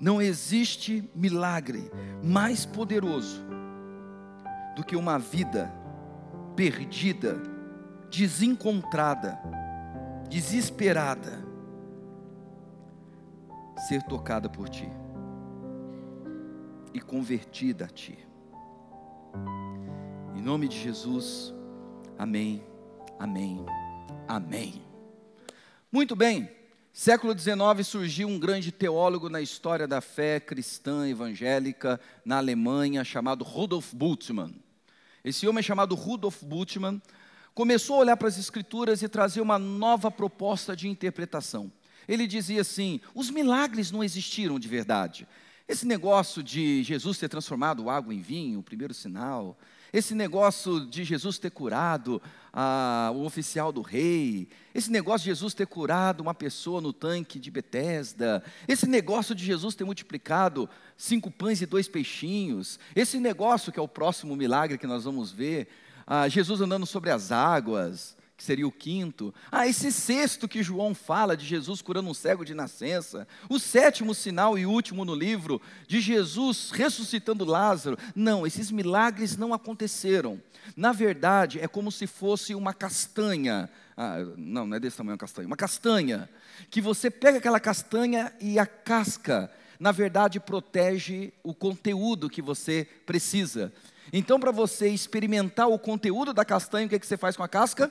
Não 0.00 0.22
existe 0.22 1.06
milagre 1.14 1.90
mais 2.24 2.64
poderoso 2.64 3.44
do 4.74 4.82
que 4.82 4.96
uma 4.96 5.18
vida 5.18 5.70
perdida, 6.56 7.42
desencontrada, 8.10 9.38
desesperada, 10.30 11.45
ser 13.76 14.02
tocada 14.02 14.48
por 14.48 14.68
Ti 14.68 14.88
e 16.94 17.00
convertida 17.00 17.84
a 17.84 17.88
Ti. 17.88 18.18
Em 20.34 20.40
nome 20.40 20.66
de 20.66 20.78
Jesus, 20.78 21.52
amém, 22.18 22.64
amém, 23.18 23.64
amém. 24.26 24.82
Muito 25.92 26.16
bem, 26.16 26.50
século 26.92 27.38
XIX 27.38 27.86
surgiu 27.86 28.28
um 28.28 28.38
grande 28.38 28.72
teólogo 28.72 29.28
na 29.28 29.42
história 29.42 29.86
da 29.86 30.00
fé 30.00 30.40
cristã 30.40 31.06
evangélica 31.06 32.00
na 32.24 32.38
Alemanha, 32.38 33.04
chamado 33.04 33.44
Rudolf 33.44 33.92
Bultmann. 33.92 34.54
Esse 35.22 35.46
homem 35.46 35.62
chamado 35.62 35.94
Rudolf 35.94 36.42
Bultmann 36.42 37.02
começou 37.54 37.96
a 37.96 38.00
olhar 38.00 38.16
para 38.16 38.28
as 38.28 38.38
escrituras 38.38 39.02
e 39.02 39.08
trazer 39.08 39.40
uma 39.40 39.58
nova 39.58 40.10
proposta 40.10 40.74
de 40.74 40.88
interpretação. 40.88 41.70
Ele 42.08 42.26
dizia 42.26 42.60
assim: 42.60 43.00
os 43.14 43.30
milagres 43.30 43.90
não 43.90 44.02
existiram 44.02 44.58
de 44.58 44.68
verdade. 44.68 45.26
Esse 45.68 45.84
negócio 45.84 46.42
de 46.42 46.82
Jesus 46.84 47.18
ter 47.18 47.28
transformado 47.28 47.90
água 47.90 48.14
em 48.14 48.20
vinho, 48.20 48.60
o 48.60 48.62
primeiro 48.62 48.94
sinal, 48.94 49.58
esse 49.92 50.14
negócio 50.14 50.86
de 50.86 51.02
Jesus 51.02 51.38
ter 51.38 51.50
curado 51.50 52.22
ah, 52.52 53.10
o 53.14 53.24
oficial 53.24 53.72
do 53.72 53.80
rei, 53.82 54.48
esse 54.74 54.90
negócio 54.90 55.24
de 55.24 55.30
Jesus 55.30 55.54
ter 55.54 55.66
curado 55.66 56.20
uma 56.20 56.34
pessoa 56.34 56.80
no 56.80 56.92
tanque 56.92 57.38
de 57.38 57.50
Betesda, 57.50 58.44
esse 58.68 58.86
negócio 58.86 59.34
de 59.34 59.44
Jesus 59.44 59.74
ter 59.74 59.84
multiplicado 59.84 60.68
cinco 60.96 61.30
pães 61.30 61.60
e 61.60 61.66
dois 61.66 61.88
peixinhos, 61.88 62.78
esse 62.94 63.18
negócio 63.18 63.72
que 63.72 63.78
é 63.78 63.82
o 63.82 63.88
próximo 63.88 64.36
milagre 64.36 64.78
que 64.78 64.86
nós 64.86 65.04
vamos 65.04 65.32
ver, 65.32 65.68
ah, 66.06 66.28
Jesus 66.28 66.60
andando 66.60 66.86
sobre 66.86 67.10
as 67.10 67.32
águas, 67.32 68.15
que 68.36 68.44
seria 68.44 68.68
o 68.68 68.72
quinto. 68.72 69.34
Ah, 69.50 69.66
esse 69.66 69.90
sexto 69.90 70.46
que 70.46 70.62
João 70.62 70.94
fala 70.94 71.36
de 71.36 71.46
Jesus 71.46 71.80
curando 71.80 72.10
um 72.10 72.14
cego 72.14 72.44
de 72.44 72.52
nascença. 72.52 73.26
O 73.48 73.58
sétimo 73.58 74.14
sinal 74.14 74.58
e 74.58 74.66
último 74.66 75.06
no 75.06 75.14
livro 75.14 75.60
de 75.88 76.00
Jesus 76.00 76.70
ressuscitando 76.70 77.46
Lázaro. 77.46 77.98
Não, 78.14 78.46
esses 78.46 78.70
milagres 78.70 79.38
não 79.38 79.54
aconteceram. 79.54 80.40
Na 80.76 80.92
verdade, 80.92 81.60
é 81.60 81.66
como 81.66 81.90
se 81.90 82.06
fosse 82.06 82.54
uma 82.54 82.74
castanha. 82.74 83.70
Ah, 83.96 84.18
não, 84.36 84.66
não 84.66 84.76
é 84.76 84.80
desse 84.80 84.98
tamanho 84.98 85.14
uma 85.14 85.18
castanha. 85.18 85.46
Uma 85.46 85.56
castanha. 85.56 86.28
Que 86.70 86.82
você 86.82 87.10
pega 87.10 87.38
aquela 87.38 87.58
castanha 87.58 88.34
e 88.38 88.58
a 88.58 88.66
casca, 88.66 89.50
na 89.80 89.92
verdade, 89.92 90.38
protege 90.40 91.32
o 91.42 91.54
conteúdo 91.54 92.28
que 92.28 92.42
você 92.42 92.86
precisa. 93.06 93.72
Então, 94.12 94.38
para 94.38 94.50
você 94.50 94.88
experimentar 94.88 95.68
o 95.68 95.78
conteúdo 95.78 96.34
da 96.34 96.44
castanha, 96.44 96.84
o 96.84 96.88
que, 96.90 96.96
é 96.96 96.98
que 96.98 97.06
você 97.06 97.16
faz 97.16 97.34
com 97.34 97.42
a 97.42 97.48
casca? 97.48 97.90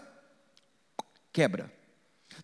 Quebra. 1.36 1.70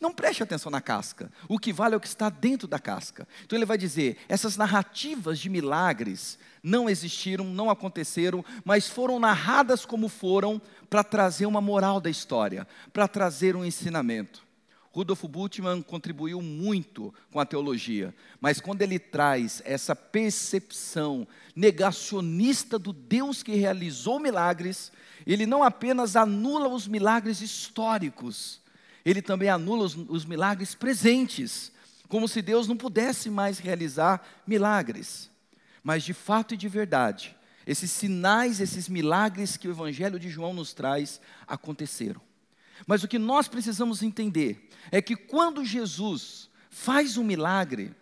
Não 0.02 0.14
preste 0.14 0.44
atenção 0.44 0.70
na 0.70 0.82
casca. 0.82 1.32
O 1.48 1.58
que 1.58 1.72
vale 1.72 1.96
é 1.96 1.98
o 1.98 2.02
que 2.02 2.08
está 2.08 2.30
dentro 2.30 2.68
da 2.68 2.78
casca. 2.78 3.26
Então 3.46 3.58
ele 3.58 3.66
vai 3.66 3.78
dizer: 3.78 4.18
essas 4.28 4.58
narrativas 4.58 5.40
de 5.40 5.50
milagres 5.50 6.38
não 6.62 6.90
existiram, 6.90 7.46
não 7.46 7.70
aconteceram, 7.70 8.44
mas 8.66 8.90
foram 8.90 9.18
narradas 9.18 9.86
como 9.86 10.10
foram 10.10 10.62
para 10.90 11.06
trazer 11.06 11.46
uma 11.46 11.62
moral 11.62 12.02
da 12.02 12.10
história, 12.10 12.68
para 12.92 13.08
trazer 13.08 13.56
um 13.56 13.64
ensinamento. 13.64 14.44
Rudolf 14.94 15.24
Bultmann 15.24 15.82
contribuiu 15.82 16.42
muito 16.42 17.14
com 17.32 17.40
a 17.40 17.46
teologia, 17.46 18.14
mas 18.42 18.60
quando 18.60 18.82
ele 18.82 19.00
traz 19.00 19.62
essa 19.64 19.96
percepção 19.96 21.26
negacionista 21.56 22.78
do 22.78 22.92
Deus 22.92 23.42
que 23.42 23.56
realizou 23.56 24.20
milagres, 24.20 24.92
ele 25.26 25.46
não 25.46 25.64
apenas 25.64 26.18
anula 26.18 26.68
os 26.68 26.90
milagres 26.90 27.40
históricos, 27.40 28.62
ele 29.06 29.22
também 29.22 29.50
anula 29.50 29.86
os, 29.86 29.96
os 29.96 30.26
milagres 30.26 30.76
presentes, 30.76 31.72
como 32.08 32.28
se 32.28 32.42
Deus 32.42 32.68
não 32.68 32.78
pudesse 32.78 33.30
mais 33.30 33.60
realizar 33.60 34.22
milagres. 34.46 35.30
Mas 35.84 36.04
de 36.04 36.14
fato 36.14 36.54
e 36.54 36.58
de 36.58 36.68
verdade, 36.68 37.36
esses 37.66 37.92
sinais, 37.92 38.60
esses 38.60 38.90
milagres 38.90 39.58
que 39.58 39.68
o 39.68 39.72
Evangelho 39.72 40.20
de 40.20 40.30
João 40.30 40.54
nos 40.54 40.74
traz, 40.74 41.22
aconteceram. 41.48 42.22
Mas 42.86 43.04
o 43.04 43.08
que 43.08 43.20
nós 43.20 43.48
precisamos 43.48 44.04
entender 44.04 44.70
é 44.92 45.02
que 45.02 45.16
quando 45.16 45.64
Jesus 45.66 46.50
faz 46.70 47.18
um 47.18 47.24
milagre, 47.24 47.96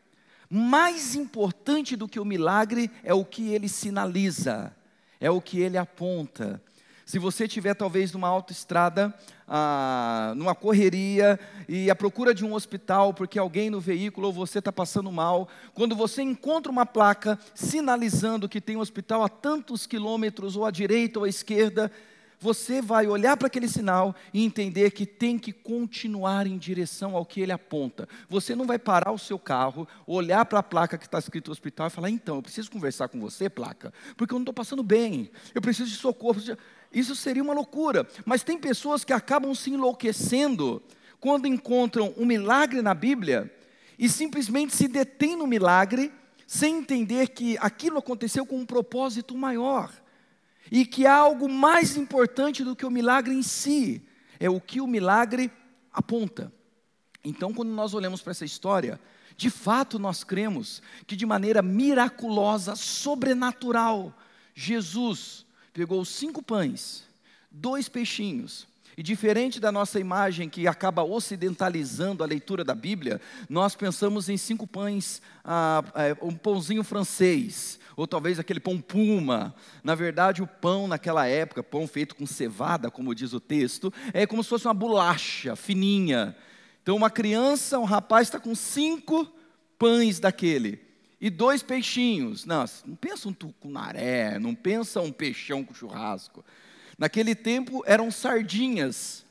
mais 0.49 1.15
importante 1.15 1.95
do 1.95 2.07
que 2.07 2.19
o 2.19 2.25
milagre 2.25 2.89
é 3.03 3.13
o 3.13 3.25
que 3.25 3.49
ele 3.49 3.69
sinaliza, 3.69 4.75
é 5.19 5.29
o 5.29 5.41
que 5.41 5.59
ele 5.59 5.77
aponta, 5.77 6.61
se 7.09 7.17
você 7.17 7.45
estiver 7.45 7.73
talvez 7.73 8.11
numa 8.11 8.27
autoestrada, 8.27 9.11
ah, 9.49 10.33
numa 10.35 10.53
correria 10.53 11.39
e 11.67 11.89
à 11.89 11.95
procura 11.95 12.33
de 12.35 12.45
um 12.45 12.53
hospital 12.53 13.13
porque 13.13 13.39
alguém 13.39 13.71
no 13.71 13.81
veículo 13.81 14.27
ou 14.27 14.33
você 14.33 14.59
está 14.59 14.71
passando 14.71 15.11
mal, 15.11 15.49
quando 15.73 15.95
você 15.95 16.21
encontra 16.21 16.71
uma 16.71 16.85
placa 16.85 17.39
sinalizando 17.55 18.47
que 18.47 18.61
tem 18.61 18.77
um 18.77 18.81
hospital 18.81 19.23
a 19.23 19.29
tantos 19.29 19.87
quilômetros 19.87 20.55
ou 20.55 20.65
à 20.65 20.71
direita 20.71 21.17
ou 21.19 21.25
à 21.25 21.29
esquerda, 21.29 21.91
você 22.39 22.81
vai 22.81 23.05
olhar 23.05 23.35
para 23.35 23.47
aquele 23.47 23.67
sinal 23.67 24.15
e 24.33 24.43
entender 24.43 24.91
que 24.91 25.05
tem 25.05 25.37
que 25.37 25.51
continuar 25.51 26.47
em 26.47 26.57
direção 26.57 27.15
ao 27.15 27.25
que 27.25 27.41
ele 27.41 27.51
aponta. 27.51 28.07
Você 28.29 28.55
não 28.55 28.65
vai 28.65 28.79
parar 28.79 29.11
o 29.11 29.19
seu 29.19 29.37
carro, 29.37 29.87
olhar 30.07 30.45
para 30.45 30.59
a 30.59 30.63
placa 30.63 30.97
que 30.97 31.05
está 31.05 31.19
escrito 31.19 31.51
hospital 31.51 31.87
e 31.87 31.89
falar: 31.89 32.09
então, 32.09 32.37
eu 32.37 32.41
preciso 32.41 32.71
conversar 32.71 33.09
com 33.09 33.19
você, 33.19 33.49
placa, 33.49 33.93
porque 34.15 34.33
eu 34.33 34.39
não 34.39 34.43
estou 34.43 34.53
passando 34.53 34.81
bem, 34.81 35.29
eu 35.53 35.61
preciso 35.61 35.89
de 35.89 35.97
socorro. 35.97 36.41
Isso 36.91 37.15
seria 37.15 37.43
uma 37.43 37.53
loucura. 37.53 38.07
Mas 38.25 38.41
tem 38.41 38.57
pessoas 38.57 39.03
que 39.03 39.13
acabam 39.13 39.53
se 39.53 39.69
enlouquecendo 39.69 40.81
quando 41.19 41.45
encontram 41.45 42.13
um 42.17 42.25
milagre 42.25 42.81
na 42.81 42.93
Bíblia 42.93 43.53
e 43.97 44.07
simplesmente 44.07 44.75
se 44.75 44.87
detêm 44.87 45.35
no 45.35 45.45
milagre 45.45 46.11
sem 46.47 46.77
entender 46.77 47.27
que 47.29 47.57
aquilo 47.59 47.99
aconteceu 47.99 48.45
com 48.45 48.57
um 48.57 48.65
propósito 48.65 49.37
maior 49.37 49.91
e 50.71 50.85
que 50.85 51.05
há 51.05 51.15
algo 51.15 51.49
mais 51.49 51.97
importante 51.97 52.63
do 52.63 52.75
que 52.75 52.85
o 52.85 52.91
milagre 52.91 53.33
em 53.33 53.41
si, 53.41 54.01
é 54.39 54.49
o 54.49 54.61
que 54.61 54.79
o 54.79 54.87
milagre 54.87 55.51
aponta. 55.91 56.51
Então, 57.23 57.53
quando 57.53 57.69
nós 57.69 57.93
olhamos 57.93 58.21
para 58.21 58.31
essa 58.31 58.45
história, 58.45 58.99
de 59.35 59.49
fato 59.49 59.99
nós 59.99 60.23
cremos 60.23 60.81
que 61.05 61.15
de 61.15 61.25
maneira 61.25 61.61
miraculosa, 61.61 62.75
sobrenatural, 62.75 64.13
Jesus 64.53 65.45
pegou 65.73 66.03
cinco 66.05 66.41
pães, 66.41 67.03
dois 67.49 67.89
peixinhos, 67.89 68.67
e 68.99 69.01
diferente 69.01 69.61
da 69.61 69.71
nossa 69.71 69.97
imagem 69.97 70.49
que 70.49 70.67
acaba 70.67 71.05
ocidentalizando 71.05 72.21
a 72.21 72.27
leitura 72.27 72.65
da 72.65 72.75
Bíblia, 72.75 73.21
nós 73.47 73.73
pensamos 73.73 74.27
em 74.27 74.35
cinco 74.35 74.67
pães, 74.67 75.21
ah, 75.41 75.81
é, 75.95 76.17
um 76.21 76.35
pãozinho 76.35 76.83
francês, 76.83 77.79
ou 77.95 78.05
talvez 78.05 78.39
aquele 78.39 78.59
pão 78.59 78.81
puma. 78.81 79.55
Na 79.85 79.95
verdade, 79.95 80.43
o 80.43 80.47
pão 80.47 80.85
naquela 80.85 81.25
época, 81.25 81.63
pão 81.63 81.87
feito 81.87 82.13
com 82.13 82.25
cevada, 82.25 82.91
como 82.91 83.15
diz 83.15 83.31
o 83.31 83.39
texto, 83.39 83.93
é 84.13 84.27
como 84.27 84.43
se 84.43 84.49
fosse 84.49 84.67
uma 84.67 84.73
bolacha 84.73 85.55
fininha. 85.55 86.35
Então, 86.83 86.97
uma 86.97 87.09
criança, 87.09 87.79
um 87.79 87.85
rapaz 87.85 88.27
está 88.27 88.37
com 88.37 88.53
cinco 88.53 89.25
pães 89.77 90.19
daquele 90.19 90.77
e 91.21 91.29
dois 91.29 91.63
peixinhos. 91.63 92.45
Não, 92.45 92.65
não 92.85 92.97
pensa 92.97 93.29
um 93.29 93.33
tucunaré, 93.33 94.37
não 94.39 94.53
pensa 94.53 94.99
um 94.99 95.09
peixão 95.13 95.63
com 95.63 95.73
churrasco. 95.73 96.43
Naquele 96.99 97.33
tempo 97.33 97.81
eram 97.85 98.11
sardinhas, 98.11 99.25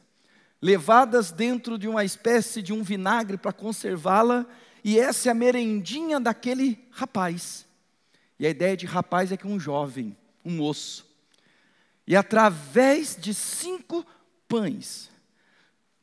levadas 0.61 1.31
dentro 1.31 1.79
de 1.79 1.87
uma 1.87 2.03
espécie 2.03 2.63
de 2.63 2.73
um 2.73 2.83
vinagre 2.83 3.37
para 3.37 3.53
conservá-la, 3.53 4.47
e 4.83 4.99
essa 4.99 5.29
é 5.29 5.33
a 5.33 5.35
merendinha 5.35 6.19
daquele 6.19 6.83
rapaz. 6.91 7.67
E 8.39 8.47
a 8.47 8.51
ideia 8.51 8.75
de 8.75 8.87
rapaz 8.87 9.31
é 9.31 9.37
que 9.37 9.47
um 9.47 9.61
jovem, 9.61 10.17
um 10.43 10.57
moço, 10.57 11.07
e 12.07 12.17
através 12.17 13.15
de 13.15 13.35
cinco 13.35 14.03
pães, 14.49 15.11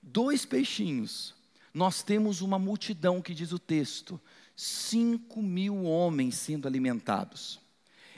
dois 0.03 0.45
peixinhos, 0.45 1.33
nós 1.73 2.03
temos 2.03 2.41
uma 2.41 2.59
multidão 2.59 3.23
que 3.23 3.33
diz 3.33 3.51
o 3.51 3.57
texto, 3.57 4.21
cinco 4.55 5.41
mil 5.41 5.83
homens 5.83 6.35
sendo 6.35 6.67
alimentados. 6.67 7.59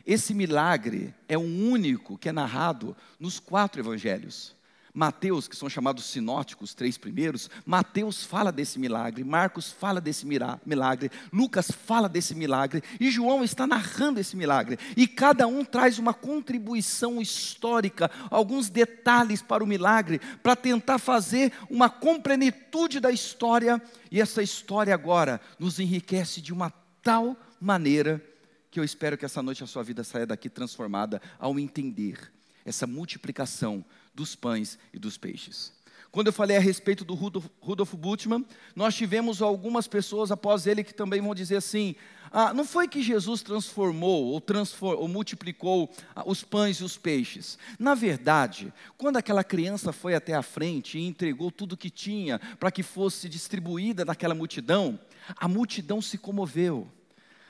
Esse 0.07 0.33
milagre 0.33 1.13
é 1.27 1.37
um 1.37 1.69
único 1.69 2.17
que 2.17 2.29
é 2.29 2.31
narrado 2.31 2.95
nos 3.19 3.41
quatro 3.41 3.81
evangelhos. 3.81 4.55
Mateus, 4.93 5.49
que 5.49 5.55
são 5.55 5.69
chamados 5.69 6.05
sinóticos, 6.05 6.73
três 6.73 6.97
primeiros, 6.97 7.49
Mateus 7.65 8.23
fala 8.23 8.49
desse 8.49 8.79
milagre, 8.79 9.21
Marcos 9.25 9.69
fala 9.69 9.99
desse 9.99 10.25
milagre, 10.25 11.11
Lucas 11.31 11.69
fala 11.69 12.07
desse 12.07 12.33
milagre, 12.33 12.81
e 13.01 13.11
João 13.11 13.43
está 13.43 13.67
narrando 13.67 14.19
esse 14.19 14.37
milagre. 14.37 14.79
E 14.95 15.05
cada 15.07 15.45
um 15.45 15.65
traz 15.65 15.99
uma 15.99 16.13
contribuição 16.13 17.21
histórica, 17.21 18.09
alguns 18.31 18.69
detalhes 18.69 19.41
para 19.41 19.61
o 19.61 19.67
milagre, 19.67 20.19
para 20.41 20.55
tentar 20.55 20.99
fazer 20.99 21.51
uma 21.69 21.89
complenitude 21.89 23.01
da 23.01 23.11
história, 23.11 23.79
e 24.09 24.21
essa 24.21 24.41
história 24.41 24.93
agora 24.93 25.41
nos 25.59 25.81
enriquece 25.81 26.41
de 26.41 26.53
uma 26.53 26.71
tal 27.03 27.35
maneira 27.59 28.23
que 28.69 28.79
eu 28.79 28.83
espero 28.83 29.17
que 29.17 29.25
essa 29.25 29.41
noite 29.41 29.63
a 29.63 29.67
sua 29.67 29.83
vida 29.83 30.03
saia 30.03 30.25
daqui 30.25 30.49
transformada 30.49 31.21
ao 31.39 31.57
entender 31.57 32.31
essa 32.65 32.85
multiplicação 32.85 33.83
dos 34.13 34.35
pães 34.35 34.77
e 34.93 34.99
dos 34.99 35.17
peixes. 35.17 35.71
Quando 36.11 36.27
eu 36.27 36.33
falei 36.33 36.57
a 36.57 36.59
respeito 36.59 37.03
do 37.03 37.13
Rudolf, 37.13 37.45
Rudolf 37.59 37.93
Bultmann, 37.93 38.45
nós 38.75 38.95
tivemos 38.95 39.41
algumas 39.41 39.87
pessoas 39.87 40.31
após 40.31 40.65
ele 40.65 40.83
que 40.83 40.93
também 40.93 41.21
vão 41.21 41.35
dizer 41.35 41.57
assim: 41.57 41.95
ah, 42.31 42.53
não 42.53 42.65
foi 42.65 42.87
que 42.87 43.03
Jesus 43.03 43.41
transformou 43.41 44.25
ou, 44.25 44.41
transform, 44.41 44.97
ou 44.99 45.07
multiplicou 45.07 45.93
ah, 46.15 46.23
os 46.25 46.43
pães 46.43 46.77
e 46.77 46.83
os 46.83 46.97
peixes. 46.97 47.57
Na 47.77 47.93
verdade, 47.93 48.73
quando 48.97 49.17
aquela 49.17 49.43
criança 49.43 49.91
foi 49.93 50.15
até 50.15 50.33
a 50.33 50.41
frente 50.41 50.97
e 50.97 51.05
entregou 51.05 51.51
tudo 51.51 51.77
que 51.77 51.89
tinha 51.89 52.39
para 52.59 52.71
que 52.71 52.83
fosse 52.83 53.29
distribuída 53.29 54.05
naquela 54.05 54.33
multidão, 54.33 54.99
a 55.35 55.47
multidão 55.47 56.01
se 56.01 56.17
comoveu. 56.17 56.89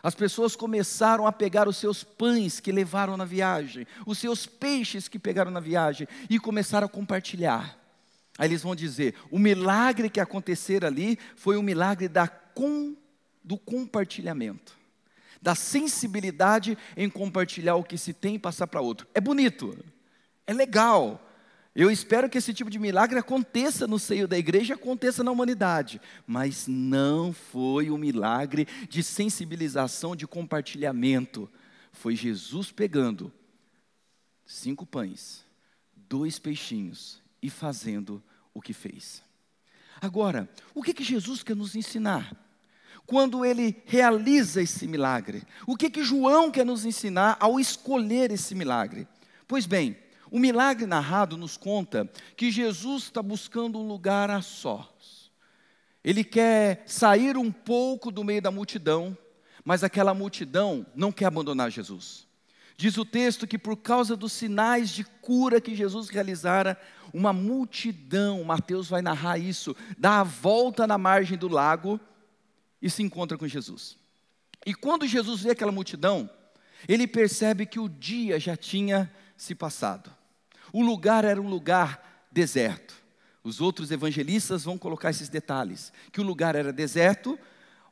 As 0.02 0.14
pessoas 0.14 0.56
começaram 0.56 1.26
a 1.26 1.32
pegar 1.32 1.68
os 1.68 1.78
seus 1.78 2.04
pães 2.04 2.60
que 2.60 2.72
levaram 2.72 3.18
na 3.18 3.26
viagem, 3.26 3.88
os 4.06 4.18
seus 4.20 4.46
peixes 4.46 5.08
que 5.08 5.18
pegaram 5.18 5.52
na 5.52 5.60
viagem 5.60 6.08
e 6.30 6.40
começaram 6.40 6.86
a 6.86 6.90
compartilhar. 6.90 7.78
Aí 8.38 8.48
eles 8.48 8.62
vão 8.62 8.76
dizer: 8.76 9.16
o 9.32 9.40
milagre 9.40 10.10
que 10.10 10.20
aconteceu 10.20 10.80
ali 10.84 11.18
foi 11.36 11.58
o 11.58 11.64
milagre 11.64 12.08
da 12.08 12.28
com, 12.28 12.96
do 13.44 13.58
compartilhamento, 13.58 14.78
da 15.42 15.56
sensibilidade 15.56 16.78
em 16.96 17.10
compartilhar 17.10 17.76
o 17.76 17.84
que 17.84 17.98
se 17.98 18.14
tem 18.14 18.36
e 18.36 18.40
passar 18.40 18.68
para 18.68 18.82
outro. 18.82 19.08
É 19.14 19.22
bonito, 19.22 19.78
é 20.46 20.54
legal. 20.54 21.24
Eu 21.80 21.92
espero 21.92 22.28
que 22.28 22.40
esse 22.40 22.56
tipo 22.56 22.72
de 22.72 22.80
milagre 22.80 23.20
aconteça 23.20 23.86
no 23.86 24.00
seio 24.00 24.28
da 24.28 24.36
igreja, 24.36 24.74
aconteça 24.74 25.24
na 25.24 25.30
humanidade, 25.30 26.02
mas 26.26 26.66
não 26.66 27.32
foi 27.32 27.92
um 27.92 28.00
milagre 28.00 28.68
de 28.90 29.04
sensibilização, 29.04 30.16
de 30.16 30.26
compartilhamento. 30.26 31.48
Foi 31.92 32.16
Jesus 32.16 32.72
pegando 32.72 33.32
cinco 34.44 34.88
pães, 34.88 35.46
dois 35.96 36.40
peixinhos 36.40 37.22
e 37.44 37.48
fazendo 37.48 38.24
o 38.56 38.60
que 38.60 38.74
fez. 38.74 39.22
Agora, 40.02 40.50
o 40.74 40.82
que, 40.82 40.96
que 40.96 41.04
Jesus 41.04 41.44
quer 41.44 41.56
nos 41.56 41.76
ensinar? 41.76 42.36
Quando 43.06 43.46
ele 43.46 43.84
realiza 43.86 44.64
esse 44.64 44.88
milagre, 44.88 45.44
o 45.68 45.78
que, 45.78 45.92
que 45.92 46.04
João 46.04 46.50
quer 46.50 46.66
nos 46.66 46.86
ensinar 46.86 47.38
ao 47.40 47.60
escolher 47.60 48.32
esse 48.32 48.56
milagre? 48.56 49.08
Pois 49.48 49.68
bem, 49.68 49.96
o 50.32 50.40
milagre 50.40 50.86
narrado 50.86 51.38
nos 51.38 51.58
conta 51.58 52.10
que 52.36 52.52
Jesus 52.52 53.04
está 53.04 53.22
buscando 53.22 53.80
um 53.80 53.88
lugar 53.88 54.30
a 54.30 54.42
sós. 54.42 55.32
Ele 56.04 56.24
quer 56.24 56.84
sair 56.86 57.38
um 57.38 57.52
pouco 57.52 58.12
do 58.12 58.24
meio 58.24 58.42
da 58.42 58.52
multidão, 58.52 59.18
mas 59.64 59.84
aquela 59.84 60.14
multidão 60.14 60.86
não 60.96 61.12
quer 61.12 61.26
abandonar 61.26 61.70
Jesus. 61.70 62.26
Diz 62.78 62.98
o 62.98 63.04
texto 63.04 63.48
que 63.48 63.58
por 63.58 63.76
causa 63.78 64.16
dos 64.16 64.32
sinais 64.32 64.92
de 64.92 65.04
cura 65.04 65.60
que 65.60 65.76
Jesus 65.76 66.10
realizara, 66.10 66.80
uma 67.14 67.34
multidão, 67.34 68.44
Mateus 68.44 68.88
vai 68.88 69.02
narrar 69.02 69.38
isso, 69.38 69.76
dá 69.98 70.20
a 70.20 70.24
volta 70.24 70.86
na 70.86 70.98
margem 70.98 71.38
do 71.38 71.48
lago 71.48 72.00
e 72.82 72.90
se 72.90 73.02
encontra 73.02 73.38
com 73.38 73.48
Jesus. 73.48 73.98
E 74.66 74.74
quando 74.74 75.08
Jesus 75.08 75.42
vê 75.42 75.52
aquela 75.52 75.72
multidão, 75.72 76.30
ele 76.88 77.08
percebe 77.08 77.66
que 77.66 77.80
o 77.80 77.90
dia 77.90 78.40
já 78.40 78.56
tinha 78.56 79.12
se 79.36 79.56
passado. 79.56 80.12
O 80.72 80.82
lugar 80.82 81.26
era 81.26 81.42
um 81.42 81.50
lugar 81.50 82.28
deserto. 82.32 82.96
Os 83.44 83.62
outros 83.62 83.92
evangelistas 83.92 84.64
vão 84.64 84.78
colocar 84.78 85.10
esses 85.10 85.30
detalhes: 85.30 85.92
que 86.12 86.22
o 86.22 86.24
lugar 86.24 86.56
era 86.56 86.74
deserto, 86.74 87.40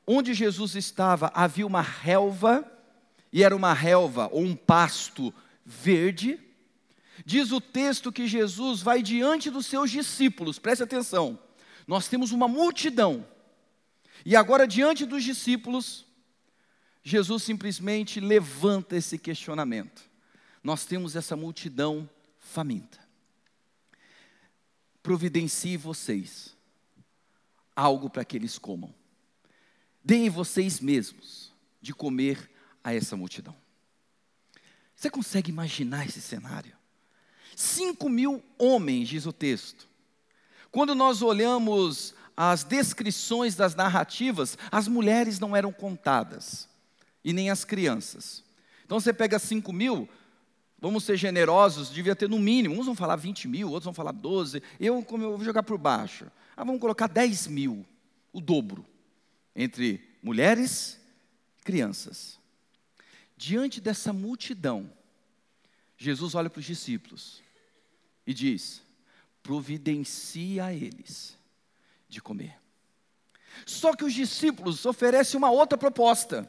onde 0.06 0.34
Jesus 0.34 0.76
estava 0.76 1.32
havia 1.34 1.66
uma 1.66 1.82
relva 1.82 2.70
e 3.32 3.44
era 3.44 3.56
uma 3.56 3.74
relva 3.74 4.30
ou 4.32 4.42
um 4.42 4.56
pasto 4.56 5.34
verde. 5.66 6.40
Diz 7.26 7.52
o 7.52 7.62
texto 7.62 8.12
que 8.12 8.28
Jesus 8.28 8.82
vai 8.82 9.02
diante 9.02 9.50
dos 9.50 9.66
seus 9.66 9.90
discípulos, 9.90 10.60
preste 10.60 10.84
atenção. 10.84 11.40
Nós 11.88 12.08
temos 12.08 12.32
uma 12.32 12.48
multidão, 12.48 13.26
e 14.26 14.36
agora, 14.36 14.68
diante 14.68 15.06
dos 15.06 15.24
discípulos, 15.24 16.06
Jesus 17.04 17.44
simplesmente 17.44 18.20
levanta 18.20 18.96
esse 18.96 19.18
questionamento. 19.18 20.04
Nós 20.64 20.86
temos 20.86 21.16
essa 21.16 21.36
multidão 21.36 22.10
faminta. 22.46 23.00
Providencie 25.02 25.76
vocês 25.76 26.56
algo 27.76 28.10
para 28.10 28.24
que 28.24 28.38
eles 28.38 28.58
comam. 28.58 28.94
Deem 30.04 30.30
vocês 30.30 30.80
mesmos 30.80 31.52
de 31.82 31.94
comer 31.94 32.50
a 32.84 32.94
essa 32.94 33.18
multidão. 33.18 33.56
Você 34.96 35.10
consegue 35.10 35.52
imaginar 35.52 36.06
esse 36.06 36.22
cenário? 36.22 36.76
Cinco 37.56 38.08
mil 38.08 38.44
homens, 38.58 39.10
diz 39.10 39.26
o 39.26 39.34
texto. 39.34 39.88
Quando 40.72 40.96
nós 40.96 41.22
olhamos 41.22 42.14
as 42.38 42.64
descrições 42.64 43.56
das 43.56 43.76
narrativas, 43.76 44.58
as 44.72 44.88
mulheres 44.88 45.40
não 45.40 45.56
eram 45.56 45.72
contadas, 45.72 46.68
e 47.24 47.34
nem 47.34 47.50
as 47.50 47.66
crianças. 47.66 48.44
Então 48.86 49.00
você 49.00 49.14
pega 49.14 49.40
cinco 49.40 49.74
mil, 49.74 50.08
vamos 50.86 51.04
ser 51.04 51.18
generosos, 51.18 51.90
devia 51.90 52.16
ter 52.16 52.30
no 52.30 52.38
mínimo, 52.38 52.80
uns 52.80 52.86
vão 52.86 52.94
falar 52.94 53.16
20 53.16 53.48
mil, 53.48 53.70
outros 53.70 53.86
vão 53.86 53.94
falar 53.94 54.12
12, 54.12 54.62
eu, 54.80 55.02
como 55.02 55.24
eu 55.24 55.36
vou 55.36 55.44
jogar 55.44 55.64
por 55.64 55.80
baixo, 55.80 56.32
ah, 56.56 56.64
vamos 56.64 56.80
colocar 56.80 57.08
10 57.08 57.48
mil, 57.48 57.84
o 58.32 58.40
dobro, 58.40 58.86
entre 59.56 60.00
mulheres 60.22 61.00
e 61.60 61.64
crianças. 61.64 62.40
Diante 63.36 63.82
dessa 63.82 64.14
multidão, 64.14 64.92
Jesus 65.98 66.36
olha 66.36 66.52
para 66.52 66.60
os 66.60 66.66
discípulos 66.66 67.42
e 68.28 68.32
diz: 68.32 68.84
providencia 69.42 70.66
a 70.66 70.74
eles 70.74 71.36
de 72.08 72.22
comer. 72.22 72.60
Só 73.66 73.96
que 73.96 74.04
os 74.04 74.14
discípulos 74.14 74.86
oferecem 74.86 75.36
uma 75.36 75.50
outra 75.50 75.80
proposta. 75.80 76.48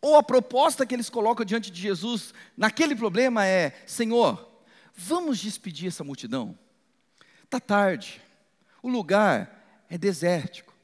Ou 0.00 0.16
a 0.16 0.22
proposta 0.22 0.86
que 0.86 0.94
eles 0.94 1.10
colocam 1.10 1.44
diante 1.44 1.70
de 1.70 1.80
Jesus 1.80 2.32
naquele 2.56 2.94
problema 2.94 3.44
é: 3.44 3.82
Senhor, 3.86 4.48
vamos 4.94 5.38
despedir 5.38 5.88
essa 5.88 6.04
multidão. 6.04 6.56
Está 7.44 7.58
tarde, 7.58 8.20
o 8.82 8.88
lugar 8.88 9.84
é 9.88 9.96
desértico. 9.96 10.74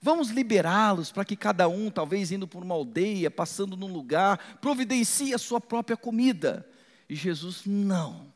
Vamos 0.00 0.28
liberá-los 0.28 1.10
para 1.10 1.24
que 1.24 1.34
cada 1.34 1.68
um, 1.68 1.90
talvez 1.90 2.30
indo 2.30 2.46
por 2.46 2.62
uma 2.62 2.74
aldeia, 2.74 3.30
passando 3.30 3.76
num 3.76 3.92
lugar, 3.92 4.58
providencie 4.60 5.34
a 5.34 5.38
sua 5.38 5.60
própria 5.60 5.96
comida. 5.96 6.68
E 7.08 7.14
Jesus, 7.14 7.62
não, 7.64 8.32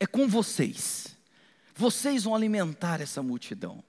é 0.00 0.06
com 0.06 0.26
vocês. 0.26 1.16
Vocês 1.74 2.24
vão 2.24 2.34
alimentar 2.34 3.00
essa 3.00 3.22
multidão. 3.22 3.82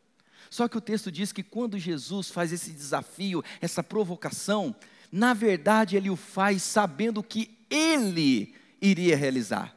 Só 0.50 0.68
que 0.68 0.78
o 0.78 0.82
texto 0.82 1.12
diz 1.12 1.32
que 1.32 1.44
quando 1.44 1.78
Jesus 1.78 2.30
faz 2.30 2.52
esse 2.52 2.72
desafio, 2.72 3.44
essa 3.62 3.84
provocação, 3.84 4.76
na 5.12 5.34
verdade 5.34 5.96
ele 5.96 6.10
o 6.10 6.16
faz 6.16 6.64
sabendo 6.64 7.24
que 7.24 7.58
ele 7.70 8.54
iria 8.82 9.16
realizar. 9.16 9.76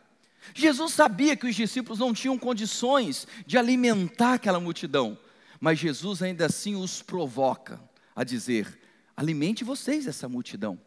Jesus 0.54 0.92
sabia 0.92 1.36
que 1.36 1.46
os 1.46 1.54
discípulos 1.54 1.98
não 1.98 2.12
tinham 2.12 2.38
condições 2.38 3.26
de 3.46 3.58
alimentar 3.58 4.34
aquela 4.34 4.58
multidão 4.58 5.18
mas 5.60 5.78
Jesus 5.78 6.22
ainda 6.22 6.46
assim 6.46 6.74
os 6.74 7.02
provoca 7.02 7.80
a 8.14 8.24
dizer: 8.24 8.78
alimente 9.16 9.64
vocês 9.64 10.06
essa 10.06 10.28
multidão. 10.28 10.78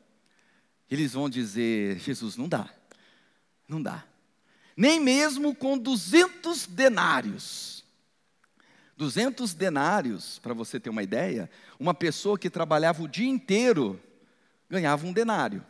Eles 0.89 1.13
vão 1.13 1.29
dizer: 1.29 1.99
Jesus, 1.99 2.37
não 2.37 2.47
dá, 2.47 2.69
não 3.67 3.81
dá, 3.81 4.03
nem 4.75 4.99
mesmo 4.99 5.53
com 5.55 5.77
200 5.77 6.67
denários. 6.67 7.81
200 8.97 9.55
denários, 9.55 10.37
para 10.39 10.53
você 10.53 10.79
ter 10.79 10.91
uma 10.91 11.01
ideia, 11.01 11.49
uma 11.79 11.93
pessoa 11.93 12.37
que 12.37 12.51
trabalhava 12.51 13.01
o 13.01 13.07
dia 13.07 13.27
inteiro 13.27 13.99
ganhava 14.71 15.05
um 15.05 15.11
denário. 15.11 15.63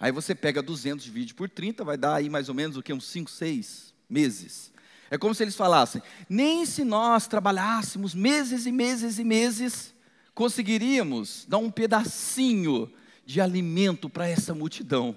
Aí 0.00 0.10
você 0.10 0.34
pega 0.34 0.62
200 0.62 1.04
divide 1.04 1.34
por 1.34 1.50
30, 1.50 1.84
vai 1.84 1.98
dar 1.98 2.14
aí 2.14 2.30
mais 2.30 2.48
ou 2.48 2.54
menos 2.54 2.78
o 2.78 2.82
que 2.82 2.92
uns 2.92 3.04
5, 3.04 3.30
6 3.30 3.92
meses. 4.08 4.72
É 5.10 5.18
como 5.18 5.34
se 5.34 5.44
eles 5.44 5.54
falassem: 5.54 6.02
nem 6.26 6.64
se 6.64 6.82
nós 6.82 7.28
trabalhássemos 7.28 8.14
meses 8.14 8.64
e 8.64 8.72
meses 8.72 9.18
e 9.18 9.24
meses, 9.24 9.94
conseguiríamos 10.34 11.44
dar 11.46 11.58
um 11.58 11.70
pedacinho 11.70 12.90
de 13.26 13.38
alimento 13.38 14.08
para 14.08 14.26
essa 14.26 14.54
multidão. 14.54 15.14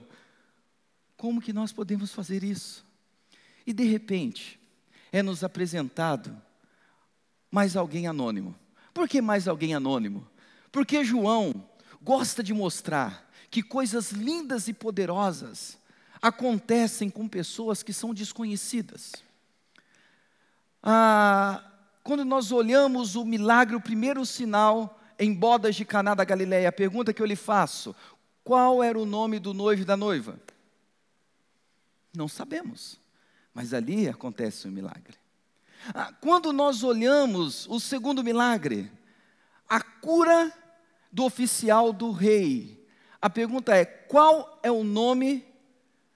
Como 1.16 1.42
que 1.42 1.54
nós 1.54 1.72
podemos 1.72 2.12
fazer 2.12 2.44
isso? 2.44 2.86
E 3.66 3.72
de 3.72 3.86
repente, 3.86 4.60
é 5.10 5.24
nos 5.24 5.42
apresentado 5.42 6.36
mais 7.50 7.78
alguém 7.78 8.08
anônimo. 8.08 8.54
Por 8.94 9.08
que 9.08 9.22
mais 9.22 9.48
alguém 9.48 9.74
anônimo? 9.74 10.28
Porque 10.70 11.04
João 11.06 11.64
gosta 12.04 12.44
de 12.44 12.54
mostrar 12.54 13.30
que 13.50 13.64
coisas 13.64 14.12
lindas 14.12 14.68
e 14.68 14.74
poderosas 14.74 15.78
acontecem 16.22 17.10
com 17.10 17.28
pessoas 17.28 17.82
que 17.82 17.94
são 17.94 18.14
desconhecidas. 18.14 19.14
Ah, 20.82 21.64
quando 22.04 22.26
nós 22.26 22.52
olhamos 22.52 23.16
o 23.16 23.24
milagre, 23.24 23.76
o 23.76 23.82
primeiro 23.82 24.26
sinal 24.26 25.00
em 25.18 25.34
bodas 25.34 25.76
de 25.76 25.86
Caná 25.86 26.14
da 26.14 26.26
Galileia, 26.26 26.70
a 26.70 26.74
pergunta 26.74 27.14
que 27.14 27.22
eu 27.22 27.26
lhe 27.26 27.36
faço: 27.36 27.96
qual 28.44 28.84
era 28.84 29.00
o 29.00 29.06
nome 29.06 29.40
do 29.40 29.54
noivo 29.54 29.84
e 29.84 29.86
da 29.86 29.96
noiva? 29.96 30.40
Não 32.16 32.28
sabemos, 32.28 33.00
mas 33.54 33.74
ali 33.74 34.10
acontece 34.10 34.68
um 34.68 34.72
milagre. 34.72 35.18
Ah, 35.94 36.14
quando 36.22 36.52
nós 36.54 36.84
olhamos 36.84 37.68
o 37.68 37.80
segundo 37.80 38.24
milagre, 38.24 38.92
a 39.68 39.82
cura 39.82 40.52
do 41.14 41.24
oficial 41.24 41.94
do 41.94 42.12
rei, 42.12 42.86
a 43.22 43.30
pergunta 43.30 43.74
é: 43.74 43.86
qual 43.86 44.60
é 44.62 44.70
o 44.70 44.84
nome 44.84 45.46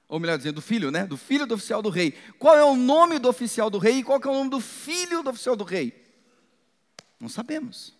ou 0.10 0.20
melhor 0.20 0.38
dizendo, 0.38 0.56
do 0.56 0.62
filho, 0.62 0.90
né? 0.90 1.06
Do 1.06 1.18
filho 1.18 1.46
do 1.46 1.56
oficial 1.56 1.82
do 1.82 1.90
rei. 1.90 2.14
Qual 2.40 2.56
é 2.56 2.64
o 2.64 2.76
nome 2.76 3.20
do 3.20 3.28
oficial 3.28 3.70
do 3.70 3.78
rei 3.78 3.98
e 3.98 4.04
qual 4.04 4.20
é 4.24 4.28
o 4.28 4.34
nome 4.34 4.50
do 4.50 4.62
filho 4.62 5.22
do 5.22 5.32
oficial 5.32 5.56
do 5.56 5.66
rei? 5.66 6.02
Não 7.20 7.28
sabemos. 7.28 7.94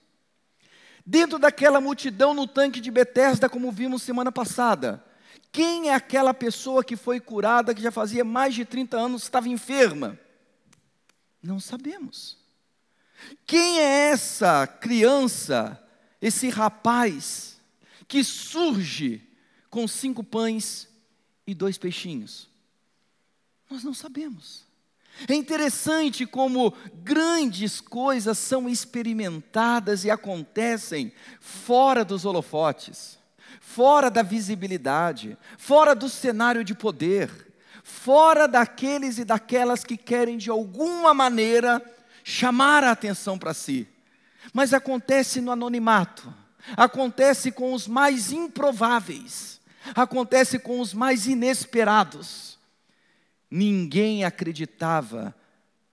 Dentro 1.06 1.38
daquela 1.38 1.82
multidão 1.82 2.34
no 2.34 2.48
tanque 2.48 2.80
de 2.80 2.90
Betesda, 2.90 3.50
como 3.50 3.72
vimos 3.72 4.04
semana 4.04 4.32
passada, 4.32 5.04
quem 5.52 5.90
é 5.90 5.94
aquela 5.94 6.34
pessoa 6.34 6.84
que 6.84 6.96
foi 6.96 7.20
curada, 7.20 7.74
que 7.74 7.82
já 7.82 7.92
fazia 7.92 8.24
mais 8.24 8.56
de 8.56 8.64
30 8.64 8.98
anos 8.98 9.24
estava 9.24 9.50
enferma? 9.50 10.18
Não 11.42 11.60
sabemos. 11.60 12.38
Quem 13.46 13.80
é 13.80 14.10
essa 14.12 14.66
criança, 14.66 15.82
esse 16.22 16.50
rapaz, 16.50 17.62
que 18.08 18.24
surge 18.24 19.22
com 19.70 19.88
cinco 19.88 20.24
pães 20.24 20.88
e 21.46 21.54
dois 21.54 21.78
peixinhos? 21.78 22.50
Nós 23.70 23.84
não 23.84 23.94
sabemos. 23.94 24.66
É 25.28 25.34
interessante 25.34 26.26
como 26.26 26.74
grandes 26.94 27.82
coisas 27.82 28.38
são 28.38 28.70
experimentadas 28.70 30.04
e 30.04 30.12
acontecem 30.12 31.12
fora 31.40 32.06
dos 32.06 32.24
holofotes, 32.24 33.18
fora 33.60 34.12
da 34.12 34.22
visibilidade, 34.22 35.36
fora 35.58 35.96
do 35.96 36.08
cenário 36.08 36.64
de 36.64 36.76
poder, 36.76 37.32
fora 37.84 38.48
daqueles 38.48 39.18
e 39.18 39.26
daquelas 39.26 39.84
que 39.84 39.98
querem 39.98 40.38
de 40.38 40.52
alguma 40.52 41.14
maneira 41.14 41.82
chamar 42.24 42.84
a 42.84 42.92
atenção 42.92 43.40
para 43.40 43.54
si. 43.54 43.88
Mas 44.54 44.74
acontece 44.74 45.42
no 45.42 45.52
anonimato, 45.52 46.34
acontece 46.76 47.52
com 47.52 47.74
os 47.74 47.88
mais 47.88 48.32
improváveis, 48.32 49.60
acontece 49.96 50.60
com 50.60 50.80
os 50.80 50.94
mais 50.94 51.28
inesperados. 51.28 52.58
Ninguém 53.50 54.24
acreditava, 54.24 55.36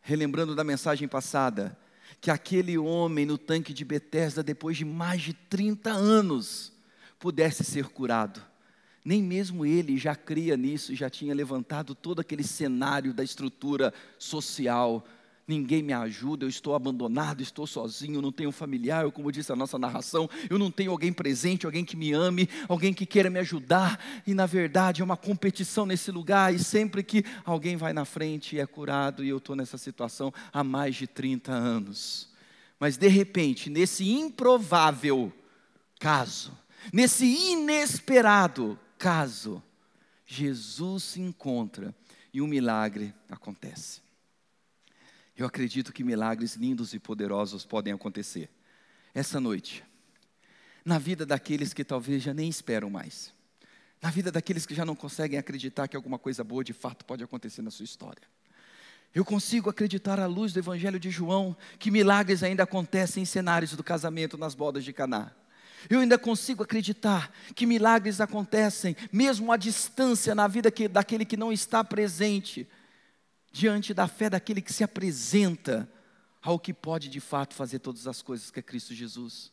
relembrando 0.01 0.55
da 0.55 0.65
mensagem 0.65 1.07
passada, 1.07 1.77
que 2.21 2.31
aquele 2.31 2.79
homem 2.79 3.27
no 3.27 3.37
tanque 3.37 3.73
de 3.73 3.85
Betesda, 3.85 4.43
depois 4.43 4.77
de 4.77 4.85
mais 4.85 5.23
de 5.23 5.35
30 5.35 5.91
anos, 5.91 6.73
pudesse 7.19 7.63
ser 7.63 7.89
curado. 7.89 8.43
Nem 9.05 9.23
mesmo 9.23 9.67
ele 9.67 9.99
já 9.99 10.17
cria 10.17 10.57
nisso 10.57 10.95
já 10.95 11.11
tinha 11.11 11.35
levantado 11.35 11.95
todo 11.95 12.21
aquele 12.21 12.43
cenário 12.43 13.13
da 13.13 13.23
estrutura 13.23 13.93
social 14.19 15.07
ninguém 15.47 15.83
me 15.83 15.93
ajuda, 15.93 16.45
eu 16.45 16.49
estou 16.49 16.75
abandonado, 16.75 17.43
estou 17.43 17.67
sozinho, 17.67 18.23
não 18.23 18.33
tenho 18.33 18.51
familiar, 18.51 19.11
como 19.11 19.31
disse 19.31 19.53
a 19.53 19.57
nossa 19.57 19.79
narração, 19.79 20.29
eu 20.49 20.59
não 20.59 20.71
tenho 20.71 20.91
alguém 20.91 21.13
presente, 21.13 21.67
alguém 21.67 21.85
que 21.85 21.97
me 21.97 22.13
ame, 22.13 22.49
alguém 22.69 22.93
que 22.95 23.07
queira 23.07 23.31
me 23.31 23.39
ajudar, 23.39 24.03
e 24.27 24.35
na 24.35 24.47
verdade 24.47 25.03
é 25.03 25.05
uma 25.05 25.17
competição 25.17 25.87
nesse 25.87 26.11
lugar, 26.11 26.55
e 26.55 26.59
sempre 26.59 27.03
que 27.03 27.25
alguém 27.45 27.77
vai 27.77 27.93
na 27.93 28.05
frente 28.05 28.59
é 28.59 28.67
curado, 28.67 29.25
e 29.25 29.29
eu 29.29 29.39
estou 29.39 29.55
nessa 29.55 29.79
situação 29.79 30.33
há 30.53 30.65
mais 30.65 30.97
de 30.97 31.07
30 31.07 31.53
anos. 31.53 32.29
Mas 32.79 32.97
de 32.97 33.09
repente, 33.09 33.71
nesse 33.71 34.11
improvável 34.11 35.33
caso, 35.99 36.53
nesse 36.93 37.25
inesperado 37.25 38.79
caso, 38.99 39.63
Jesus 40.27 41.05
se 41.05 41.21
encontra 41.21 41.95
e 42.33 42.43
um 42.43 42.47
milagre 42.47 43.15
acontece. 43.31 44.04
Eu 45.37 45.47
acredito 45.47 45.93
que 45.93 46.05
milagres 46.05 46.55
lindos 46.55 46.95
e 46.95 46.99
poderosos 46.99 47.67
podem 47.67 47.93
acontecer 47.93 48.49
essa 49.13 49.41
noite, 49.41 49.85
na 50.85 50.99
vida 50.99 51.25
daqueles 51.25 51.73
que 51.73 51.85
talvez 51.85 52.23
já 52.23 52.35
nem 52.35 52.49
esperam 52.49 52.91
mais, 52.91 53.33
na 54.03 54.11
vida 54.11 54.31
daqueles 54.31 54.67
que 54.67 54.75
já 54.75 54.85
não 54.85 54.95
conseguem 54.95 55.39
acreditar 55.39 55.89
que 55.89 55.97
alguma 55.97 56.19
coisa 56.19 56.45
boa 56.45 56.63
de 56.63 56.73
fato 56.73 57.05
pode 57.05 57.25
acontecer 57.25 57.63
na 57.63 57.71
sua 57.71 57.85
história. 57.85 58.23
Eu 59.15 59.25
consigo 59.25 59.71
acreditar 59.71 60.19
à 60.19 60.27
luz 60.27 60.53
do 60.53 60.59
Evangelho 60.59 60.99
de 60.99 61.11
João 61.11 61.57
que 61.79 61.91
milagres 61.91 62.43
ainda 62.43 62.65
acontecem 62.65 63.23
em 63.23 63.27
cenários 63.27 63.73
do 63.73 63.83
casamento 63.83 64.37
nas 64.37 64.55
bodas 64.55 64.85
de 64.85 64.93
Caná. 64.93 65.33
Eu 65.89 66.01
ainda 66.01 66.19
consigo 66.19 66.63
acreditar 66.63 67.31
que 67.55 67.67
milagres 67.67 68.21
acontecem, 68.21 68.97
mesmo 69.13 69.53
à 69.53 69.57
distância, 69.57 70.35
na 70.35 70.49
vida 70.49 70.71
que, 70.71 70.89
daquele 70.89 71.25
que 71.25 71.37
não 71.37 71.53
está 71.53 71.85
presente 71.85 72.67
diante 73.55 73.95
da 73.95 74.09
fé 74.09 74.29
daquele 74.29 74.61
que 74.61 74.73
se 74.73 74.83
apresenta 74.83 75.89
ao 76.43 76.59
que 76.59 76.75
pode 76.75 77.09
de 77.09 77.21
fato 77.21 77.55
fazer 77.55 77.79
todas 77.79 78.09
as 78.09 78.21
coisas, 78.21 78.51
que 78.51 78.59
é 78.59 78.63
Cristo 78.63 78.93
Jesus. 78.93 79.53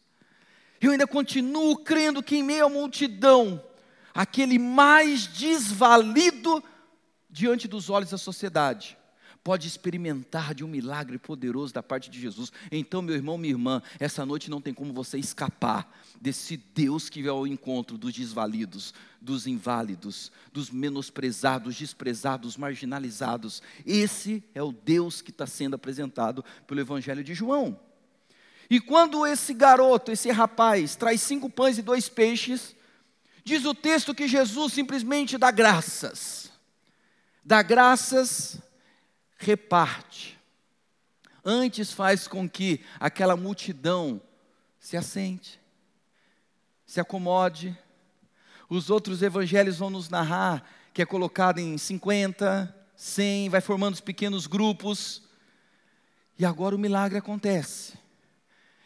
Eu 0.82 0.92
ainda 0.92 1.06
continuo 1.06 1.78
crendo 1.78 2.24
que 2.24 2.36
em 2.36 2.42
meio 2.42 2.66
à 2.66 2.70
multidão, 2.70 3.64
aquele 4.12 4.58
mais 4.58 5.28
desvalido 5.28 6.64
diante 7.30 7.68
dos 7.68 7.92
olhos 7.92 8.10
da 8.10 8.18
sociedade, 8.18 8.98
pode 9.44 9.68
experimentar 9.68 10.54
de 10.54 10.64
um 10.64 10.68
milagre 10.68 11.18
poderoso 11.18 11.74
da 11.74 11.82
parte 11.82 12.10
de 12.10 12.20
Jesus. 12.20 12.52
Então, 12.72 13.02
meu 13.02 13.16
irmão, 13.16 13.38
minha 13.38 13.54
irmã, 13.54 13.82
essa 14.00 14.26
noite 14.26 14.50
não 14.50 14.62
tem 14.62 14.74
como 14.74 14.94
você 14.94 15.18
escapar 15.18 15.92
desse 16.20 16.58
Deus 16.58 17.10
que 17.10 17.24
vai 17.24 17.32
ao 17.32 17.48
encontro 17.48 17.98
dos 17.98 18.14
desvalidos, 18.14 18.94
dos 19.20 19.48
inválidos, 19.48 20.32
dos 20.54 20.70
menosprezados, 20.70 21.76
desprezados, 21.76 22.56
marginalizados. 22.56 23.64
Esse 23.86 24.44
é 24.54 24.62
o 24.62 24.72
Deus 24.72 25.22
que 25.22 25.32
está 25.32 25.48
sendo 25.48 25.76
apresentado 25.76 26.46
pelo 26.68 26.82
Evangelho 26.82 27.24
de 27.24 27.34
João. 27.34 27.80
E 28.70 28.80
quando 28.80 29.26
esse 29.26 29.54
garoto, 29.54 30.12
esse 30.12 30.30
rapaz, 30.32 30.96
traz 30.96 31.20
cinco 31.20 31.50
pães 31.50 31.78
e 31.78 31.82
dois 31.82 32.08
peixes, 32.08 32.76
diz 33.44 33.66
o 33.66 33.74
texto 33.74 34.14
que 34.14 34.28
Jesus 34.28 34.72
simplesmente 34.72 35.38
dá 35.38 35.50
graças. 35.50 36.52
Dá 37.44 37.64
graças 37.64 38.62
reparte. 39.46 40.40
Antes 41.44 41.92
faz 41.92 42.28
com 42.28 42.48
que 42.48 42.82
aquela 43.00 43.36
multidão 43.36 44.22
se 44.80 44.96
assente, 44.96 45.60
se 46.86 47.00
acomode. 47.00 47.78
Os 48.70 48.90
outros 48.90 49.22
evangelhos 49.22 49.78
vão 49.78 49.90
nos 49.90 50.10
narrar 50.10 50.64
que 50.94 51.02
é 51.02 51.06
colocado 51.06 51.60
em 51.60 51.78
50, 51.78 52.76
100, 52.96 53.50
vai 53.50 53.62
formando 53.62 53.94
os 53.94 54.02
pequenos 54.02 54.46
grupos. 54.46 55.24
E 56.38 56.46
agora 56.46 56.76
o 56.76 56.80
milagre 56.80 57.18
acontece. 57.18 57.94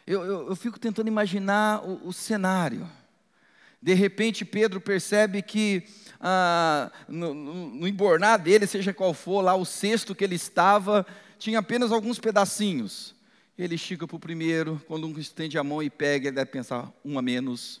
Eu, 0.06 0.24
eu, 0.24 0.48
eu 0.48 0.56
fico 0.56 0.78
tentando 0.78 1.08
imaginar 1.08 1.84
o, 1.84 2.08
o 2.08 2.12
cenário. 2.12 2.88
De 3.86 3.94
repente, 3.94 4.44
Pedro 4.44 4.80
percebe 4.80 5.40
que 5.40 5.84
ah, 6.18 6.90
no, 7.06 7.32
no 7.32 7.86
embornar 7.86 8.36
dele, 8.36 8.66
seja 8.66 8.92
qual 8.92 9.14
for, 9.14 9.40
lá 9.42 9.54
o 9.54 9.64
cesto 9.64 10.12
que 10.12 10.24
ele 10.24 10.34
estava, 10.34 11.06
tinha 11.38 11.60
apenas 11.60 11.92
alguns 11.92 12.18
pedacinhos. 12.18 13.14
Ele 13.56 13.76
estica 13.76 14.04
para 14.04 14.16
o 14.16 14.18
primeiro, 14.18 14.82
quando 14.88 15.06
um 15.06 15.16
estende 15.20 15.56
a 15.56 15.62
mão 15.62 15.80
e 15.80 15.88
pega, 15.88 16.26
ele 16.26 16.34
deve 16.34 16.50
pensar 16.50 16.92
um 17.04 17.16
a 17.16 17.22
menos, 17.22 17.80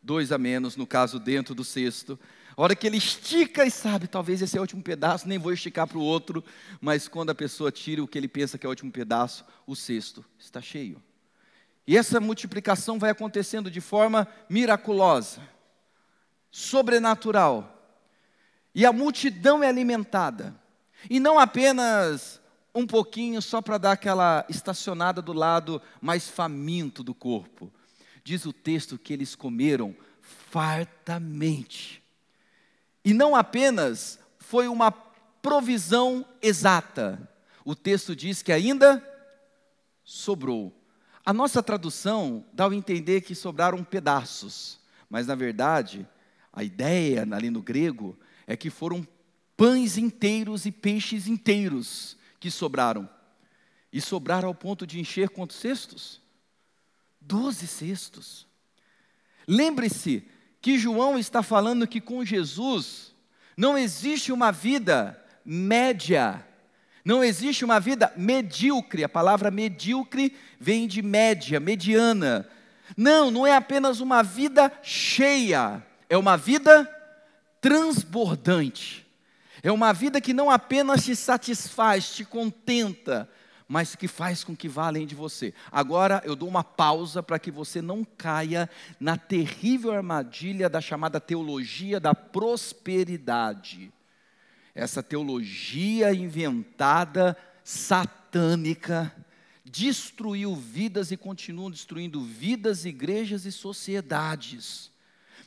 dois 0.00 0.30
a 0.30 0.38
menos, 0.38 0.76
no 0.76 0.86
caso, 0.86 1.18
dentro 1.18 1.52
do 1.52 1.64
cesto. 1.64 2.16
A 2.56 2.62
hora 2.62 2.76
que 2.76 2.86
ele 2.86 2.98
estica 2.98 3.66
e 3.66 3.72
sabe, 3.72 4.06
talvez 4.06 4.40
esse 4.40 4.56
é 4.56 4.60
o 4.60 4.62
último 4.62 4.84
pedaço, 4.84 5.26
nem 5.26 5.36
vou 5.36 5.52
esticar 5.52 5.88
para 5.88 5.98
o 5.98 6.02
outro, 6.02 6.44
mas 6.80 7.08
quando 7.08 7.30
a 7.30 7.34
pessoa 7.34 7.72
tira 7.72 8.00
o 8.00 8.06
que 8.06 8.16
ele 8.16 8.28
pensa 8.28 8.56
que 8.56 8.64
é 8.64 8.68
o 8.68 8.70
último 8.70 8.92
pedaço, 8.92 9.44
o 9.66 9.74
cesto 9.74 10.24
está 10.38 10.62
cheio. 10.62 11.02
E 11.86 11.96
essa 11.96 12.20
multiplicação 12.20 12.98
vai 12.98 13.10
acontecendo 13.10 13.70
de 13.70 13.80
forma 13.80 14.28
miraculosa 14.48 15.40
sobrenatural. 16.50 17.76
E 18.74 18.84
a 18.84 18.92
multidão 18.92 19.62
é 19.62 19.68
alimentada. 19.68 20.54
E 21.08 21.18
não 21.18 21.38
apenas 21.38 22.40
um 22.74 22.86
pouquinho 22.86 23.40
só 23.40 23.60
para 23.60 23.78
dar 23.78 23.92
aquela 23.92 24.44
estacionada 24.48 25.20
do 25.20 25.32
lado 25.32 25.80
mais 26.00 26.28
faminto 26.28 27.02
do 27.02 27.14
corpo. 27.14 27.72
Diz 28.22 28.44
o 28.44 28.52
texto 28.52 28.98
que 28.98 29.12
eles 29.12 29.34
comeram 29.34 29.96
fartamente. 30.20 32.02
E 33.04 33.12
não 33.12 33.34
apenas 33.34 34.18
foi 34.38 34.68
uma 34.68 34.92
provisão 34.92 36.24
exata. 36.40 37.28
O 37.64 37.74
texto 37.74 38.14
diz 38.14 38.42
que 38.42 38.52
ainda 38.52 39.04
sobrou. 40.04 40.72
A 41.30 41.32
nossa 41.32 41.62
tradução 41.62 42.44
dá 42.52 42.66
a 42.66 42.74
entender 42.74 43.20
que 43.20 43.36
sobraram 43.36 43.84
pedaços, 43.84 44.80
mas 45.08 45.28
na 45.28 45.36
verdade 45.36 46.04
a 46.52 46.64
ideia 46.64 47.22
ali 47.30 47.50
no 47.50 47.62
grego 47.62 48.18
é 48.48 48.56
que 48.56 48.68
foram 48.68 49.06
pães 49.56 49.96
inteiros 49.96 50.66
e 50.66 50.72
peixes 50.72 51.28
inteiros 51.28 52.16
que 52.40 52.50
sobraram. 52.50 53.08
E 53.92 54.00
sobraram 54.00 54.48
ao 54.48 54.54
ponto 54.56 54.84
de 54.84 54.98
encher 54.98 55.28
quantos 55.28 55.54
cestos? 55.54 56.20
Doze 57.20 57.68
cestos. 57.68 58.44
Lembre-se 59.46 60.26
que 60.60 60.80
João 60.80 61.16
está 61.16 61.44
falando 61.44 61.86
que 61.86 62.00
com 62.00 62.24
Jesus 62.24 63.14
não 63.56 63.78
existe 63.78 64.32
uma 64.32 64.50
vida 64.50 65.24
média, 65.44 66.44
não 67.04 67.24
existe 67.24 67.64
uma 67.64 67.80
vida 67.80 68.12
medíocre. 68.16 69.04
A 69.04 69.08
palavra 69.08 69.50
medíocre 69.50 70.36
vem 70.58 70.86
de 70.86 71.02
média, 71.02 71.58
mediana. 71.58 72.48
Não, 72.96 73.30
não 73.30 73.46
é 73.46 73.54
apenas 73.54 74.00
uma 74.00 74.22
vida 74.22 74.72
cheia, 74.82 75.84
é 76.08 76.16
uma 76.16 76.36
vida 76.36 76.88
transbordante. 77.60 79.06
É 79.62 79.70
uma 79.70 79.92
vida 79.92 80.20
que 80.20 80.32
não 80.32 80.50
apenas 80.50 81.04
te 81.04 81.14
satisfaz, 81.14 82.14
te 82.14 82.24
contenta, 82.24 83.28
mas 83.68 83.94
que 83.94 84.08
faz 84.08 84.42
com 84.42 84.56
que 84.56 84.68
vá 84.68 84.86
além 84.86 85.06
de 85.06 85.14
você. 85.14 85.52
Agora 85.70 86.22
eu 86.24 86.34
dou 86.34 86.48
uma 86.48 86.64
pausa 86.64 87.22
para 87.22 87.38
que 87.38 87.50
você 87.50 87.82
não 87.82 88.04
caia 88.04 88.68
na 88.98 89.16
terrível 89.16 89.92
armadilha 89.92 90.68
da 90.68 90.80
chamada 90.80 91.20
teologia 91.20 92.00
da 92.00 92.14
prosperidade. 92.14 93.92
Essa 94.74 95.02
teologia 95.02 96.12
inventada, 96.12 97.36
satânica, 97.64 99.14
destruiu 99.64 100.54
vidas 100.54 101.10
e 101.10 101.16
continua 101.16 101.70
destruindo 101.70 102.20
vidas, 102.20 102.84
igrejas 102.84 103.44
e 103.44 103.52
sociedades. 103.52 104.90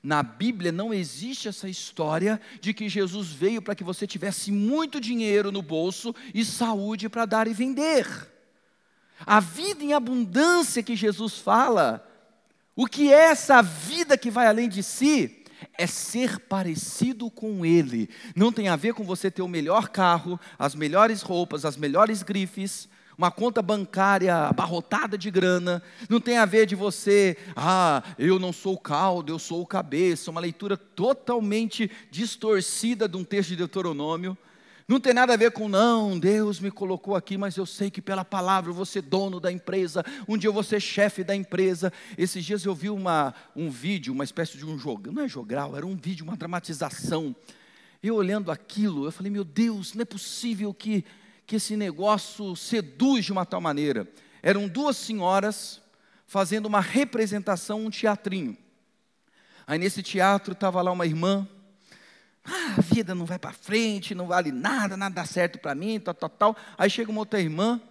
Na 0.01 0.21
Bíblia 0.21 0.71
não 0.71 0.93
existe 0.93 1.47
essa 1.47 1.69
história 1.69 2.39
de 2.59 2.73
que 2.73 2.89
Jesus 2.89 3.29
veio 3.29 3.61
para 3.61 3.75
que 3.75 3.83
você 3.83 4.05
tivesse 4.05 4.51
muito 4.51 4.99
dinheiro 4.99 5.51
no 5.51 5.61
bolso 5.61 6.13
e 6.33 6.43
saúde 6.43 7.07
para 7.07 7.25
dar 7.25 7.47
e 7.47 7.53
vender. 7.53 8.05
A 9.25 9.39
vida 9.39 9.83
em 9.83 9.93
abundância 9.93 10.83
que 10.83 10.95
Jesus 10.95 11.37
fala, 11.37 12.05
o 12.75 12.85
que 12.85 13.13
é 13.13 13.29
essa 13.29 13.61
vida 13.61 14.17
que 14.17 14.29
vai 14.29 14.47
além 14.47 14.67
de 14.67 14.83
si? 14.83 15.42
É 15.77 15.87
ser 15.87 16.39
parecido 16.39 17.29
com 17.29 17.65
Ele. 17.65 18.09
Não 18.35 18.51
tem 18.51 18.67
a 18.67 18.75
ver 18.75 18.93
com 18.93 19.03
você 19.03 19.31
ter 19.31 19.41
o 19.41 19.47
melhor 19.47 19.89
carro, 19.89 20.39
as 20.57 20.75
melhores 20.75 21.21
roupas, 21.21 21.65
as 21.65 21.77
melhores 21.77 22.21
grifes, 22.21 22.87
uma 23.17 23.31
conta 23.31 23.61
bancária 23.61 24.35
abarrotada 24.35 25.17
de 25.17 25.29
grana, 25.29 25.83
não 26.09 26.19
tem 26.19 26.37
a 26.37 26.45
ver 26.45 26.65
de 26.65 26.75
você, 26.75 27.37
ah, 27.55 28.03
eu 28.17 28.39
não 28.39 28.51
sou 28.51 28.73
o 28.73 28.79
caldo, 28.79 29.31
eu 29.31 29.39
sou 29.39 29.61
o 29.61 29.67
cabeça, 29.67 30.31
uma 30.31 30.41
leitura 30.41 30.75
totalmente 30.75 31.89
distorcida 32.09 33.07
de 33.07 33.17
um 33.17 33.23
texto 33.23 33.49
de 33.49 33.57
Deuteronômio. 33.57 34.37
Não 34.87 34.99
tem 34.99 35.13
nada 35.13 35.33
a 35.33 35.37
ver 35.37 35.51
com, 35.51 35.69
não, 35.69 36.19
Deus 36.19 36.59
me 36.59 36.69
colocou 36.69 37.15
aqui, 37.15 37.37
mas 37.37 37.55
eu 37.55 37.65
sei 37.65 37.89
que 37.89 38.01
pela 38.01 38.25
palavra 38.25 38.69
eu 38.69 38.75
vou 38.75 38.85
ser 38.85 39.01
dono 39.01 39.39
da 39.39 39.51
empresa, 39.51 40.03
um 40.27 40.37
dia 40.37 40.49
eu 40.49 40.53
vou 40.53 40.63
ser 40.63 40.81
chefe 40.81 41.23
da 41.23 41.35
empresa. 41.35 41.91
Esses 42.17 42.43
dias 42.43 42.65
eu 42.65 42.75
vi 42.75 42.89
uma, 42.89 43.33
um 43.55 43.69
vídeo, 43.69 44.13
uma 44.13 44.23
espécie 44.23 44.57
de 44.57 44.65
um 44.65 44.77
jogo, 44.77 45.11
não 45.11 45.23
é 45.23 45.27
jogral, 45.27 45.75
era 45.75 45.85
um 45.85 45.95
vídeo, 45.95 46.25
uma 46.25 46.35
dramatização. 46.35 47.35
Eu 48.01 48.15
olhando 48.15 48.51
aquilo, 48.51 49.05
eu 49.05 49.11
falei, 49.11 49.31
meu 49.31 49.45
Deus, 49.45 49.93
não 49.93 50.01
é 50.01 50.05
possível 50.05 50.73
que 50.73 51.05
que 51.45 51.57
esse 51.57 51.75
negócio 51.75 52.55
seduz 52.55 53.25
de 53.25 53.31
uma 53.31 53.45
tal 53.45 53.61
maneira. 53.61 54.07
Eram 54.41 54.67
duas 54.67 54.97
senhoras 54.97 55.81
fazendo 56.25 56.65
uma 56.65 56.81
representação, 56.81 57.85
um 57.85 57.89
teatrinho. 57.89 58.57
Aí 59.67 59.77
nesse 59.77 60.01
teatro 60.01 60.53
estava 60.53 60.81
lá 60.81 60.91
uma 60.91 61.05
irmã. 61.05 61.47
Ah, 62.43 62.75
a 62.77 62.81
vida 62.81 63.15
não 63.15 63.25
vai 63.25 63.39
para 63.39 63.53
frente, 63.53 64.13
não 64.13 64.27
vale 64.27 64.51
nada, 64.51 64.97
nada 64.97 65.15
dá 65.15 65.25
certo 65.25 65.59
para 65.59 65.73
mim, 65.73 65.99
tal, 65.99 66.13
tal, 66.13 66.29
tal. 66.29 66.57
Aí 66.77 66.89
chega 66.89 67.09
uma 67.09 67.21
outra 67.21 67.39
irmã 67.39 67.81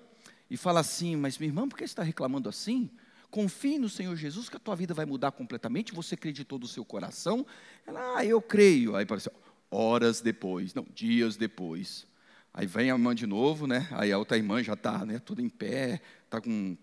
e 0.51 0.57
fala 0.57 0.81
assim: 0.81 1.17
Mas 1.17 1.39
minha 1.39 1.49
irmã, 1.49 1.69
por 1.69 1.77
que 1.77 1.87
você 1.87 1.93
está 1.93 2.03
reclamando 2.03 2.49
assim? 2.49 2.91
Confie 3.31 3.79
no 3.79 3.89
Senhor 3.89 4.15
Jesus 4.15 4.51
que 4.51 4.57
a 4.57 4.61
tua 4.61 4.77
vida 4.77 4.93
vai 4.93 5.07
mudar 5.07 5.33
completamente. 5.33 5.95
Você 5.95 6.15
acreditou 6.15 6.59
do 6.59 6.69
seu 6.69 6.85
coração? 6.85 7.47
Ela, 7.87 8.19
ah, 8.19 8.25
eu 8.27 8.43
creio. 8.43 8.95
Aí 8.95 9.05
apareceu, 9.05 9.33
horas 9.71 10.21
depois, 10.21 10.75
não, 10.75 10.87
dias 10.95 11.37
depois. 11.37 12.07
Aí 12.53 12.67
vem 12.67 12.91
a 12.91 12.95
irmã 12.95 13.15
de 13.15 13.27
novo, 13.27 13.67
né? 13.67 13.89
Aí 13.93 14.13
a 14.13 14.19
outra 14.19 14.37
irmã 14.37 14.63
já 14.63 14.75
está, 14.75 15.07
né? 15.07 15.19
Toda 15.19 15.41
em 15.41 15.49
pé, 15.49 16.03
está 16.27 16.43
com 16.43 16.77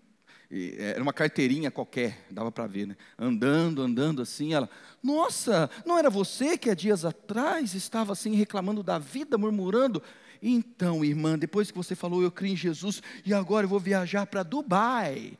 era 0.78 1.00
uma 1.00 1.12
carteirinha 1.12 1.70
qualquer, 1.70 2.26
dava 2.28 2.50
para 2.50 2.66
ver, 2.66 2.86
né? 2.86 2.96
Andando, 3.16 3.82
andando 3.82 4.20
assim, 4.20 4.52
ela, 4.52 4.68
nossa, 5.00 5.70
não 5.86 5.96
era 5.96 6.10
você 6.10 6.58
que 6.58 6.68
há 6.68 6.74
dias 6.74 7.04
atrás 7.04 7.74
estava 7.74 8.12
assim 8.12 8.34
reclamando 8.34 8.82
da 8.82 8.98
vida, 8.98 9.38
murmurando? 9.38 10.02
Então, 10.42 11.04
irmã, 11.04 11.38
depois 11.38 11.70
que 11.70 11.76
você 11.76 11.94
falou, 11.94 12.22
eu 12.22 12.32
criei 12.32 12.54
em 12.54 12.56
Jesus 12.56 13.00
e 13.24 13.32
agora 13.32 13.64
eu 13.64 13.68
vou 13.68 13.78
viajar 13.78 14.26
para 14.26 14.42
Dubai. 14.42 15.38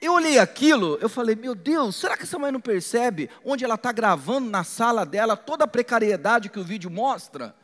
Eu 0.00 0.12
olhei 0.12 0.38
aquilo, 0.38 0.98
eu 1.00 1.08
falei, 1.08 1.34
meu 1.34 1.54
Deus, 1.54 1.96
será 1.96 2.16
que 2.16 2.22
essa 2.22 2.38
mãe 2.38 2.52
não 2.52 2.60
percebe 2.60 3.28
onde 3.44 3.64
ela 3.64 3.74
está 3.74 3.90
gravando 3.90 4.48
na 4.48 4.62
sala 4.62 5.04
dela 5.04 5.36
toda 5.36 5.64
a 5.64 5.68
precariedade 5.68 6.50
que 6.50 6.60
o 6.60 6.64
vídeo 6.64 6.90
mostra? 6.90 7.56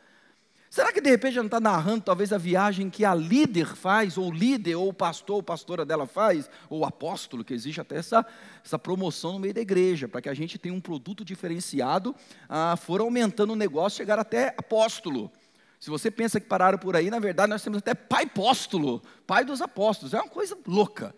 Será 0.73 0.91
que 0.91 0.99
de 0.99 1.07
repente 1.07 1.33
ela 1.33 1.43
não 1.43 1.49
está 1.49 1.59
narrando 1.59 2.01
talvez 2.01 2.33
a 2.33 2.37
viagem 2.39 2.89
que 2.89 3.05
a 3.05 3.13
líder 3.13 3.75
faz, 3.75 4.17
ou 4.17 4.31
líder, 4.31 4.73
ou 4.73 4.91
pastor, 4.91 5.35
ou 5.35 5.43
pastora 5.43 5.85
dela 5.85 6.07
faz, 6.07 6.49
ou 6.67 6.83
apóstolo, 6.83 7.43
que 7.43 7.53
existe 7.53 7.79
até 7.79 7.97
essa, 7.97 8.25
essa 8.65 8.79
promoção 8.79 9.33
no 9.33 9.39
meio 9.39 9.53
da 9.53 9.61
igreja, 9.61 10.07
para 10.07 10.19
que 10.19 10.29
a 10.29 10.33
gente 10.33 10.57
tenha 10.57 10.73
um 10.73 10.81
produto 10.81 11.23
diferenciado, 11.23 12.15
ah, 12.49 12.75
for 12.75 13.01
aumentando 13.01 13.53
o 13.53 13.55
negócio, 13.55 13.97
chegar 13.97 14.17
até 14.17 14.55
apóstolo. 14.57 15.31
Se 15.79 15.91
você 15.91 16.09
pensa 16.09 16.39
que 16.39 16.47
pararam 16.47 16.79
por 16.79 16.95
aí, 16.95 17.11
na 17.11 17.19
verdade 17.19 17.51
nós 17.51 17.61
temos 17.61 17.77
até 17.77 17.93
pai 17.93 18.23
apóstolo, 18.23 18.99
pai 19.27 19.45
dos 19.45 19.61
apóstolos, 19.61 20.11
é 20.15 20.17
uma 20.17 20.27
coisa 20.27 20.57
louca. 20.65 21.13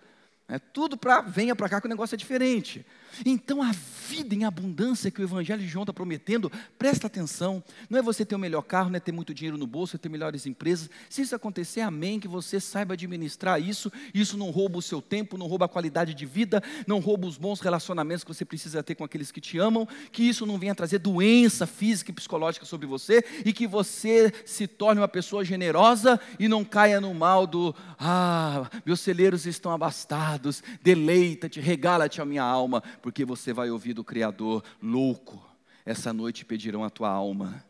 É 0.47 0.60
tudo 0.60 0.95
para 0.95 1.21
venha 1.21 1.55
para 1.55 1.67
cá 1.67 1.81
que 1.81 1.88
o 1.88 1.89
negócio 1.89 2.13
é 2.13 2.17
diferente. 2.17 2.86
Então 3.25 3.62
a 3.62 3.71
vida 3.71 4.36
em 4.36 4.43
abundância 4.43 5.10
que 5.10 5.21
o 5.21 5.23
Evangelho 5.23 5.62
de 5.62 5.67
João 5.67 5.84
está 5.84 5.93
prometendo, 5.93 6.51
presta 6.77 7.08
atenção. 7.08 7.63
Não 7.89 7.97
é 7.97 8.01
você 8.01 8.25
ter 8.25 8.36
o 8.36 8.39
melhor 8.39 8.62
carro, 8.62 8.89
não 8.89 8.97
é 8.97 8.99
ter 8.99 9.12
muito 9.12 9.34
dinheiro 9.34 9.58
no 9.58 9.65
bolso, 9.65 9.95
é 9.95 9.99
ter 9.99 10.10
melhores 10.10 10.45
empresas. 10.45 10.89
Se 11.10 11.21
isso 11.21 11.36
acontecer, 11.36 11.81
amém, 11.81 12.19
que 12.19 12.27
você 12.27 12.60
saiba 12.60 12.93
administrar 12.93 13.60
isso. 13.62 13.91
Isso 14.13 14.38
não 14.38 14.51
rouba 14.51 14.77
o 14.77 14.81
seu 14.81 15.01
tempo, 15.01 15.38
não 15.38 15.47
rouba 15.47 15.65
a 15.65 15.69
qualidade 15.69 16.13
de 16.13 16.25
vida, 16.25 16.62
não 16.86 16.99
rouba 16.99 17.25
os 17.25 17.38
bons 17.38 17.60
relacionamentos 17.60 18.23
que 18.23 18.34
você 18.34 18.45
precisa 18.45 18.84
ter 18.84 18.95
com 18.95 19.03
aqueles 19.03 19.31
que 19.31 19.41
te 19.41 19.58
amam. 19.58 19.88
Que 20.12 20.23
isso 20.23 20.45
não 20.45 20.60
venha 20.60 20.75
trazer 20.75 20.99
doença 20.99 21.65
física 21.65 22.12
e 22.12 22.13
psicológica 22.13 22.65
sobre 22.65 22.86
você 22.86 23.23
e 23.43 23.51
que 23.51 23.65
você 23.65 24.31
se 24.45 24.67
torne 24.67 25.01
uma 25.01 25.08
pessoa 25.08 25.43
generosa 25.43 26.19
e 26.39 26.47
não 26.47 26.63
caia 26.63 27.01
no 27.01 27.13
mal 27.13 27.47
do 27.47 27.73
ah, 27.99 28.69
meus 28.86 28.99
celeiros 28.99 29.45
estão 29.45 29.71
abastados, 29.71 30.35
deleita-te, 30.82 31.60
regala-te 31.60 32.21
a 32.21 32.26
minha 32.26 32.43
alma 32.43 32.82
porque 33.02 33.26
você 33.26 33.54
vai 33.54 33.69
ouvir 33.69 33.93
do 33.93 34.04
Criador: 34.04 34.63
louco, 34.82 35.43
essa 35.86 36.12
noite 36.12 36.45
pedirão 36.45 36.84
a 36.84 36.89
tua 36.89 37.10
alma. 37.10 37.63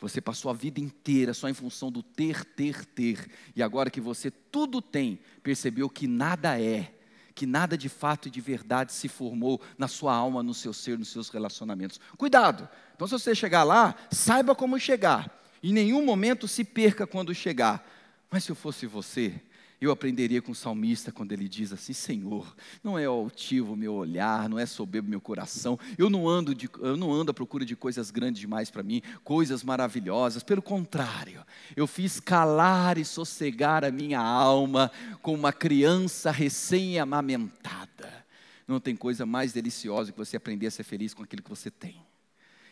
Você 0.00 0.20
passou 0.20 0.50
a 0.50 0.54
vida 0.54 0.80
inteira 0.80 1.34
só 1.34 1.48
em 1.48 1.54
função 1.54 1.90
do 1.90 2.02
ter, 2.02 2.44
ter, 2.44 2.84
ter, 2.84 3.28
e 3.54 3.62
agora 3.62 3.90
que 3.90 4.00
você 4.00 4.30
tudo 4.30 4.80
tem, 4.80 5.18
percebeu 5.42 5.90
que 5.90 6.06
nada 6.06 6.60
é, 6.60 6.94
que 7.34 7.46
nada 7.46 7.76
de 7.76 7.88
fato 7.88 8.28
e 8.28 8.30
de 8.30 8.40
verdade 8.40 8.92
se 8.92 9.08
formou 9.08 9.60
na 9.76 9.88
sua 9.88 10.14
alma, 10.14 10.42
no 10.42 10.54
seu 10.54 10.72
ser, 10.72 10.98
nos 10.98 11.08
seus 11.08 11.28
relacionamentos. 11.28 12.00
Cuidado! 12.16 12.68
Então, 12.94 13.06
se 13.06 13.12
você 13.12 13.34
chegar 13.34 13.64
lá, 13.64 13.94
saiba 14.10 14.54
como 14.54 14.78
chegar. 14.78 15.36
Em 15.62 15.72
nenhum 15.72 16.04
momento 16.04 16.46
se 16.46 16.64
perca 16.64 17.06
quando 17.06 17.34
chegar. 17.34 17.84
Mas 18.30 18.44
se 18.44 18.50
eu 18.50 18.56
fosse 18.56 18.86
você, 18.86 19.40
eu 19.80 19.92
aprenderia 19.92 20.42
com 20.42 20.52
o 20.52 20.54
salmista 20.54 21.12
quando 21.12 21.32
ele 21.32 21.48
diz 21.48 21.72
assim: 21.72 21.92
Senhor, 21.92 22.54
não 22.82 22.98
é 22.98 23.04
altivo 23.04 23.74
o 23.74 23.76
meu 23.76 23.94
olhar, 23.94 24.48
não 24.48 24.58
é 24.58 24.66
soberbo 24.66 25.08
meu 25.08 25.20
coração, 25.20 25.78
eu 25.96 26.10
não 26.10 26.28
ando, 26.28 26.54
de, 26.54 26.68
eu 26.80 26.96
não 26.96 27.12
ando 27.12 27.30
à 27.30 27.34
procura 27.34 27.64
de 27.64 27.76
coisas 27.76 28.10
grandes 28.10 28.40
demais 28.40 28.70
para 28.70 28.82
mim, 28.82 29.00
coisas 29.22 29.62
maravilhosas, 29.62 30.42
pelo 30.42 30.60
contrário, 30.60 31.44
eu 31.76 31.86
fiz 31.86 32.18
calar 32.18 32.98
e 32.98 33.04
sossegar 33.04 33.84
a 33.84 33.90
minha 33.90 34.20
alma 34.20 34.90
como 35.22 35.38
uma 35.38 35.52
criança 35.52 36.30
recém-amamentada. 36.30 38.26
Não 38.66 38.80
tem 38.80 38.96
coisa 38.96 39.24
mais 39.24 39.52
deliciosa 39.52 40.12
que 40.12 40.18
você 40.18 40.36
aprender 40.36 40.66
a 40.66 40.70
ser 40.70 40.82
feliz 40.82 41.14
com 41.14 41.22
aquilo 41.22 41.42
que 41.42 41.48
você 41.48 41.70
tem. 41.70 42.04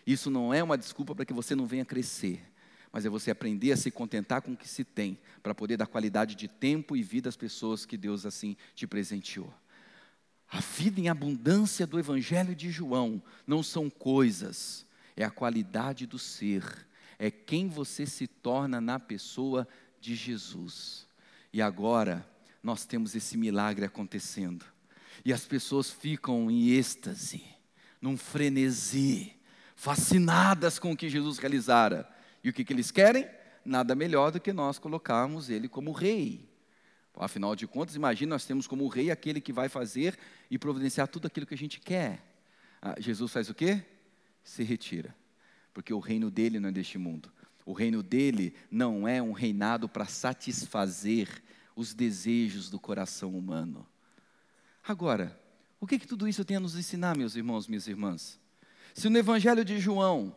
Isso 0.06 0.30
não 0.30 0.52
é 0.52 0.62
uma 0.62 0.76
desculpa 0.76 1.14
para 1.14 1.24
que 1.24 1.32
você 1.32 1.54
não 1.54 1.66
venha 1.66 1.84
crescer 1.84 2.42
mas 2.96 3.04
é 3.04 3.11
você 3.11 3.30
aprender 3.30 3.72
a 3.72 3.76
se 3.76 3.90
contentar 3.90 4.40
com 4.40 4.52
o 4.52 4.56
que 4.56 4.66
se 4.66 4.82
tem, 4.82 5.18
para 5.42 5.54
poder 5.54 5.76
dar 5.76 5.87
qualidade 5.87 6.35
de 6.35 6.48
tempo 6.48 6.96
e 6.96 7.02
vida 7.02 7.28
às 7.28 7.37
pessoas 7.37 7.85
que 7.85 7.94
Deus 7.94 8.24
assim 8.24 8.56
te 8.74 8.87
presenteou. 8.87 9.52
A 10.48 10.61
vida 10.61 10.98
em 10.98 11.11
abundância 11.11 11.87
do 11.87 11.98
Evangelho 11.98 12.54
de 12.54 12.70
João 12.70 13.22
não 13.46 13.62
são 13.62 13.90
coisas, 13.90 14.87
é 15.14 15.22
a 15.22 15.30
qualidade 15.30 16.06
do 16.06 16.18
ser, 16.18 16.64
é 17.18 17.30
quem 17.30 17.68
você 17.68 18.06
se 18.06 18.26
torna 18.26 18.80
na 18.80 18.98
pessoa 18.98 19.68
de 20.00 20.14
Jesus. 20.14 21.06
E 21.52 21.61
agora 21.61 22.26
nós 22.62 22.87
temos 22.87 23.14
esse 23.14 23.37
milagre 23.37 23.85
acontecendo, 23.85 24.64
e 25.22 25.35
as 25.35 25.44
pessoas 25.44 25.90
ficam 25.90 26.50
em 26.50 26.70
êxtase, 26.70 27.44
num 28.00 28.16
frenesi, 28.16 29.35
fascinadas 29.74 30.78
com 30.78 30.92
o 30.92 30.96
que 30.96 31.11
Jesus 31.11 31.37
realizara. 31.37 32.15
E 32.46 32.50
o 32.50 32.52
que, 32.52 32.64
que 32.64 32.72
eles 32.72 32.92
querem? 32.92 33.28
Nada 33.64 33.92
melhor 33.96 34.30
do 34.30 34.38
que 34.38 34.52
nós 34.52 34.78
colocarmos 34.78 35.50
ele 35.50 35.68
como 35.68 35.90
rei. 35.90 36.48
Afinal 37.16 37.56
de 37.56 37.66
contas, 37.66 37.96
imagina, 37.96 38.37
nós 38.37 38.44
temos 38.44 38.68
como 38.68 38.87
rei 38.87 39.11
aquele 39.11 39.40
que 39.40 39.52
vai 39.52 39.68
fazer 39.68 40.16
e 40.48 40.56
providenciar 40.56 41.09
tudo 41.09 41.26
aquilo 41.26 41.44
que 41.44 41.54
a 41.54 41.59
gente 41.59 41.80
quer. 41.80 42.22
Ah, 42.80 42.94
Jesus 43.00 43.32
faz 43.32 43.50
o 43.50 43.54
quê? 43.54 43.82
Se 44.44 44.62
retira. 44.62 45.12
Porque 45.74 45.92
o 45.92 45.98
reino 45.98 46.30
dele 46.30 46.61
não 46.61 46.68
é 46.68 46.72
deste 46.72 46.98
mundo. 46.98 47.32
O 47.64 47.72
reino 47.72 48.00
dele 48.00 48.54
não 48.70 49.09
é 49.09 49.20
um 49.20 49.32
reinado 49.32 49.88
para 49.88 50.04
satisfazer 50.04 51.42
os 51.74 51.94
desejos 51.94 52.70
do 52.70 52.78
coração 52.78 53.37
humano. 53.37 53.85
Agora, 54.87 55.37
o 55.80 55.87
que, 55.87 55.98
que 55.98 56.06
tudo 56.06 56.28
isso 56.28 56.44
tem 56.44 56.59
a 56.59 56.61
nos 56.61 56.76
ensinar, 56.76 57.16
meus 57.16 57.35
irmãos, 57.35 57.66
minhas 57.66 57.88
irmãs? 57.88 58.38
Se 58.94 59.09
no 59.09 59.18
Evangelho 59.18 59.64
de 59.64 59.80
João 59.80 60.32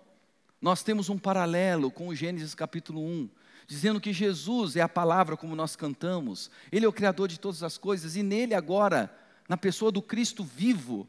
nós 0.62 0.84
temos 0.84 1.10
um 1.10 1.18
paralelo 1.18 1.90
com 1.90 2.08
o 2.08 2.16
Gênesis 2.16 2.54
capítulo 2.54 3.02
1, 3.02 3.30
dizendo 3.68 4.02
que 4.02 4.12
Jesus 4.12 4.76
é 4.76 4.82
a 4.82 4.90
palavra 4.90 5.38
como 5.38 5.56
nós 5.56 5.76
cantamos, 5.76 6.50
Ele 6.72 6.86
é 6.86 6.90
o 6.90 6.94
Criador 6.94 7.28
de 7.28 7.40
todas 7.40 7.64
as 7.64 7.78
coisas, 7.78 8.16
e 8.16 8.24
nele 8.24 8.54
agora, 8.54 9.16
na 9.48 9.56
pessoa 9.56 9.92
do 9.92 10.02
Cristo 10.02 10.44
vivo, 10.44 11.08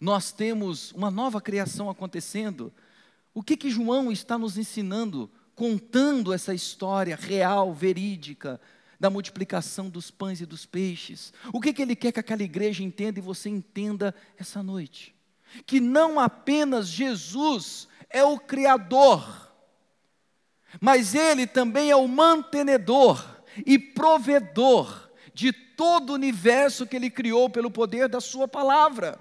nós 0.00 0.32
temos 0.32 0.92
uma 0.92 1.10
nova 1.10 1.40
criação 1.40 1.88
acontecendo. 1.88 2.72
O 3.32 3.42
que 3.42 3.56
que 3.56 3.70
João 3.70 4.10
está 4.12 4.36
nos 4.36 4.58
ensinando, 4.58 5.30
contando 5.54 6.32
essa 6.32 6.54
história 6.54 7.16
real, 7.16 7.72
verídica, 7.72 8.60
da 9.02 9.10
multiplicação 9.10 9.90
dos 9.90 10.12
pães 10.12 10.40
e 10.40 10.46
dos 10.46 10.64
peixes. 10.64 11.32
O 11.52 11.60
que, 11.60 11.72
que 11.72 11.82
ele 11.82 11.96
quer 11.96 12.12
que 12.12 12.20
aquela 12.20 12.44
igreja 12.44 12.84
entenda 12.84 13.18
e 13.18 13.22
você 13.22 13.48
entenda 13.48 14.14
essa 14.38 14.62
noite? 14.62 15.12
Que 15.66 15.80
não 15.80 16.20
apenas 16.20 16.86
Jesus 16.86 17.88
é 18.12 18.24
o 18.24 18.38
Criador, 18.38 19.52
mas 20.80 21.14
Ele 21.14 21.46
também 21.46 21.90
é 21.90 21.96
o 21.96 22.08
mantenedor 22.08 23.24
e 23.66 23.78
provedor 23.78 25.10
de 25.34 25.52
todo 25.52 26.10
o 26.10 26.14
universo 26.14 26.86
que 26.86 26.96
Ele 26.96 27.10
criou 27.10 27.48
pelo 27.50 27.70
poder 27.70 28.08
da 28.08 28.20
Sua 28.20 28.46
palavra. 28.46 29.18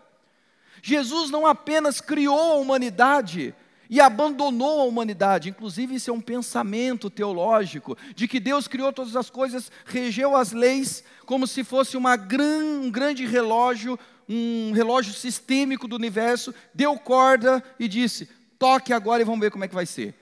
Jesus 0.82 1.30
não 1.30 1.46
apenas 1.46 2.02
criou 2.02 2.54
a 2.54 2.56
humanidade, 2.56 3.56
e 3.92 4.00
abandonou 4.00 4.80
a 4.80 4.86
humanidade. 4.86 5.50
Inclusive, 5.50 5.96
isso 5.96 6.10
é 6.10 6.14
um 6.14 6.22
pensamento 6.22 7.10
teológico 7.10 7.98
de 8.16 8.26
que 8.26 8.40
Deus 8.40 8.66
criou 8.66 8.94
todas 8.94 9.18
as 9.18 9.30
coisas, 9.30 9.70
regeu 9.86 10.34
as 10.34 10.54
leis 10.54 11.04
como 11.26 11.46
se 11.46 11.62
fosse 11.62 11.98
gran, 12.26 12.80
um 12.80 12.90
grande 12.90 13.26
relógio, 13.26 14.00
um 14.30 14.72
relógio 14.72 15.14
sistêmico 15.14 15.90
do 15.90 15.98
universo, 15.98 16.56
deu 16.74 16.98
corda 16.98 17.62
e 17.78 17.86
disse: 17.86 18.30
toque 18.62 18.94
agora 18.94 19.24
e 19.24 19.26
vamos 19.26 19.40
ver 19.40 19.50
como 19.50 19.64
é 19.64 19.68
que 19.68 19.74
vai 19.74 19.88
ser. 19.88 20.14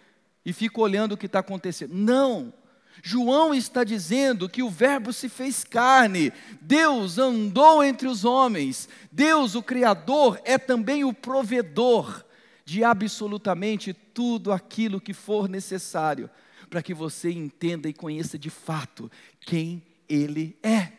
E 0.46 0.54
fica 0.54 0.80
olhando 0.80 1.12
o 1.12 1.18
que 1.18 1.26
está 1.26 1.40
acontecendo. 1.40 1.94
Não! 1.94 2.54
João 3.04 3.54
está 3.54 3.84
dizendo 3.84 4.48
que 4.48 4.64
o 4.64 4.70
Verbo 4.70 5.12
se 5.12 5.28
fez 5.28 5.66
carne, 5.66 6.32
Deus 6.62 7.18
andou 7.18 7.84
entre 7.84 8.08
os 8.08 8.24
homens, 8.24 8.88
Deus, 9.12 9.56
o 9.56 9.64
Criador, 9.64 10.40
é 10.46 10.58
também 10.58 11.04
o 11.04 11.14
provedor 11.14 12.26
de 12.64 12.84
absolutamente 12.84 13.94
tudo 13.94 14.52
aquilo 14.52 15.02
que 15.02 15.14
for 15.14 15.50
necessário 15.50 16.30
para 16.70 16.82
que 16.82 16.94
você 16.94 17.32
entenda 17.32 17.90
e 17.90 17.94
conheça 17.94 18.38
de 18.38 18.50
fato 18.50 19.12
quem 19.42 19.84
Ele 20.08 20.58
é. 20.64 20.92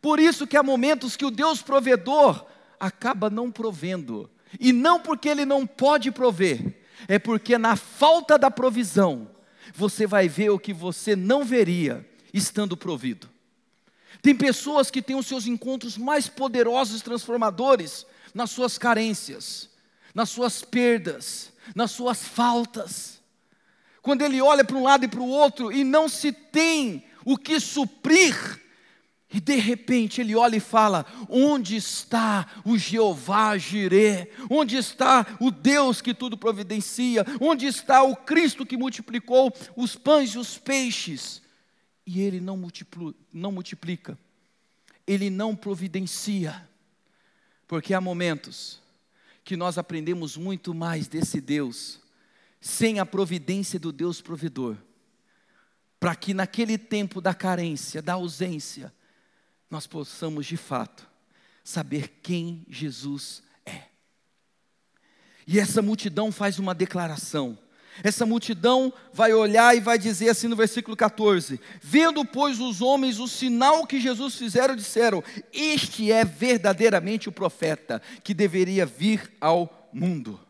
Por 0.00 0.18
isso 0.18 0.46
que 0.46 0.56
há 0.56 0.62
momentos 0.62 1.16
que 1.16 1.24
o 1.24 1.30
Deus 1.30 1.62
provedor 1.62 2.46
acaba 2.78 3.28
não 3.28 3.50
provendo, 3.50 4.30
e 4.58 4.72
não 4.72 5.00
porque 5.00 5.28
Ele 5.28 5.44
não 5.44 5.66
pode 5.66 6.10
prover, 6.10 6.76
é 7.06 7.18
porque 7.18 7.56
na 7.58 7.76
falta 7.76 8.38
da 8.38 8.50
provisão, 8.50 9.30
você 9.74 10.06
vai 10.06 10.28
ver 10.28 10.50
o 10.50 10.58
que 10.58 10.72
você 10.72 11.14
não 11.14 11.44
veria 11.44 12.08
estando 12.32 12.76
provido. 12.76 13.28
Tem 14.20 14.34
pessoas 14.34 14.90
que 14.90 15.02
têm 15.02 15.16
os 15.16 15.26
seus 15.26 15.46
encontros 15.46 15.96
mais 15.96 16.28
poderosos 16.28 17.00
e 17.00 17.04
transformadores 17.04 18.06
nas 18.34 18.50
suas 18.50 18.76
carências 18.76 19.68
nas 20.18 20.30
suas 20.30 20.62
perdas, 20.62 21.52
nas 21.76 21.92
suas 21.92 22.22
faltas. 22.22 23.20
Quando 24.02 24.22
ele 24.22 24.40
olha 24.40 24.64
para 24.64 24.76
um 24.76 24.82
lado 24.82 25.04
e 25.04 25.08
para 25.08 25.20
o 25.20 25.28
outro 25.28 25.70
e 25.70 25.84
não 25.84 26.08
se 26.08 26.32
tem 26.32 27.04
o 27.24 27.36
que 27.36 27.60
suprir, 27.60 28.34
e 29.30 29.40
de 29.40 29.56
repente 29.56 30.22
ele 30.22 30.34
olha 30.34 30.56
e 30.56 30.60
fala: 30.60 31.04
Onde 31.28 31.76
está 31.76 32.46
o 32.64 32.78
Jeová 32.78 33.58
Jirê? 33.58 34.30
Onde 34.48 34.76
está 34.76 35.36
o 35.38 35.50
Deus 35.50 36.00
que 36.00 36.14
tudo 36.14 36.36
providencia? 36.36 37.26
Onde 37.40 37.66
está 37.66 38.02
o 38.02 38.16
Cristo 38.16 38.64
que 38.64 38.76
multiplicou 38.76 39.52
os 39.76 39.96
pães 39.96 40.30
e 40.30 40.38
os 40.38 40.56
peixes? 40.56 41.42
E 42.06 42.22
ele 42.22 42.40
não, 42.40 42.58
não 43.30 43.52
multiplica, 43.52 44.18
ele 45.06 45.28
não 45.28 45.54
providencia, 45.54 46.66
porque 47.66 47.92
há 47.92 48.00
momentos 48.00 48.80
que 49.44 49.58
nós 49.58 49.76
aprendemos 49.76 50.38
muito 50.38 50.72
mais 50.72 51.06
desse 51.06 51.38
Deus 51.38 52.00
sem 52.60 52.98
a 52.98 53.06
providência 53.06 53.78
do 53.78 53.92
Deus 53.92 54.22
provedor, 54.22 54.76
para 56.00 56.16
que 56.16 56.32
naquele 56.32 56.78
tempo 56.78 57.20
da 57.20 57.34
carência, 57.34 58.00
da 58.00 58.14
ausência, 58.14 58.92
nós 59.70 59.86
possamos 59.86 60.46
de 60.46 60.56
fato 60.56 61.06
saber 61.62 62.20
quem 62.22 62.64
Jesus 62.68 63.42
é. 63.66 63.82
E 65.46 65.58
essa 65.58 65.82
multidão 65.82 66.32
faz 66.32 66.58
uma 66.58 66.74
declaração. 66.74 67.58
Essa 68.02 68.24
multidão 68.24 68.92
vai 69.12 69.32
olhar 69.32 69.76
e 69.76 69.80
vai 69.80 69.98
dizer 69.98 70.28
assim 70.28 70.46
no 70.48 70.56
versículo 70.56 70.96
14: 70.96 71.60
Vendo, 71.82 72.24
pois, 72.24 72.60
os 72.60 72.80
homens 72.80 73.18
o 73.18 73.26
sinal 73.26 73.86
que 73.86 74.00
Jesus 74.00 74.36
fizeram, 74.36 74.76
disseram: 74.76 75.22
Este 75.52 76.12
é 76.12 76.24
verdadeiramente 76.24 77.28
o 77.28 77.32
profeta 77.32 78.00
que 78.22 78.32
deveria 78.32 78.86
vir 78.86 79.32
ao 79.40 79.90
mundo. 79.92 80.40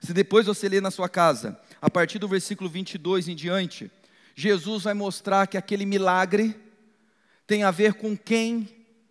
Se 0.00 0.12
depois 0.12 0.46
você 0.46 0.68
ler 0.68 0.82
na 0.82 0.90
sua 0.90 1.08
casa, 1.08 1.58
a 1.80 1.90
partir 1.90 2.18
do 2.18 2.28
versículo 2.28 2.70
22 2.70 3.28
em 3.28 3.34
diante, 3.34 3.90
Jesus 4.36 4.84
vai 4.84 4.94
mostrar 4.94 5.46
que 5.46 5.56
aquele 5.56 5.84
milagre 5.84 6.54
tem 7.46 7.62
a 7.62 7.70
ver 7.70 7.94
com 7.94 8.16
quem 8.16 8.68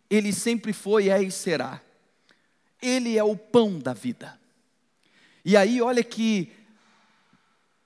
ele 0.10 0.32
sempre 0.32 0.74
foi, 0.74 1.10
é 1.10 1.22
e 1.22 1.32
será. 1.32 1.82
Ele 2.82 3.17
é 3.17 3.24
o 3.24 3.36
pão 3.36 3.80
da 3.80 3.93
vida. 3.93 4.39
E 5.43 5.58
aí, 5.58 5.82
olha 5.82 6.04
que 6.04 6.52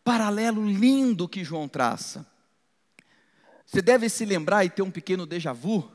paralelo 0.03 0.65
lindo 0.65 1.27
que 1.27 1.43
João 1.43 1.67
traça. 1.67 2.25
Você 3.65 3.81
deve 3.81 4.07
se 4.09 4.23
lembrar 4.25 4.63
e 4.63 4.69
ter 4.69 4.81
um 4.81 4.91
pequeno 4.91 5.25
déjà 5.25 5.51
vu 5.51 5.91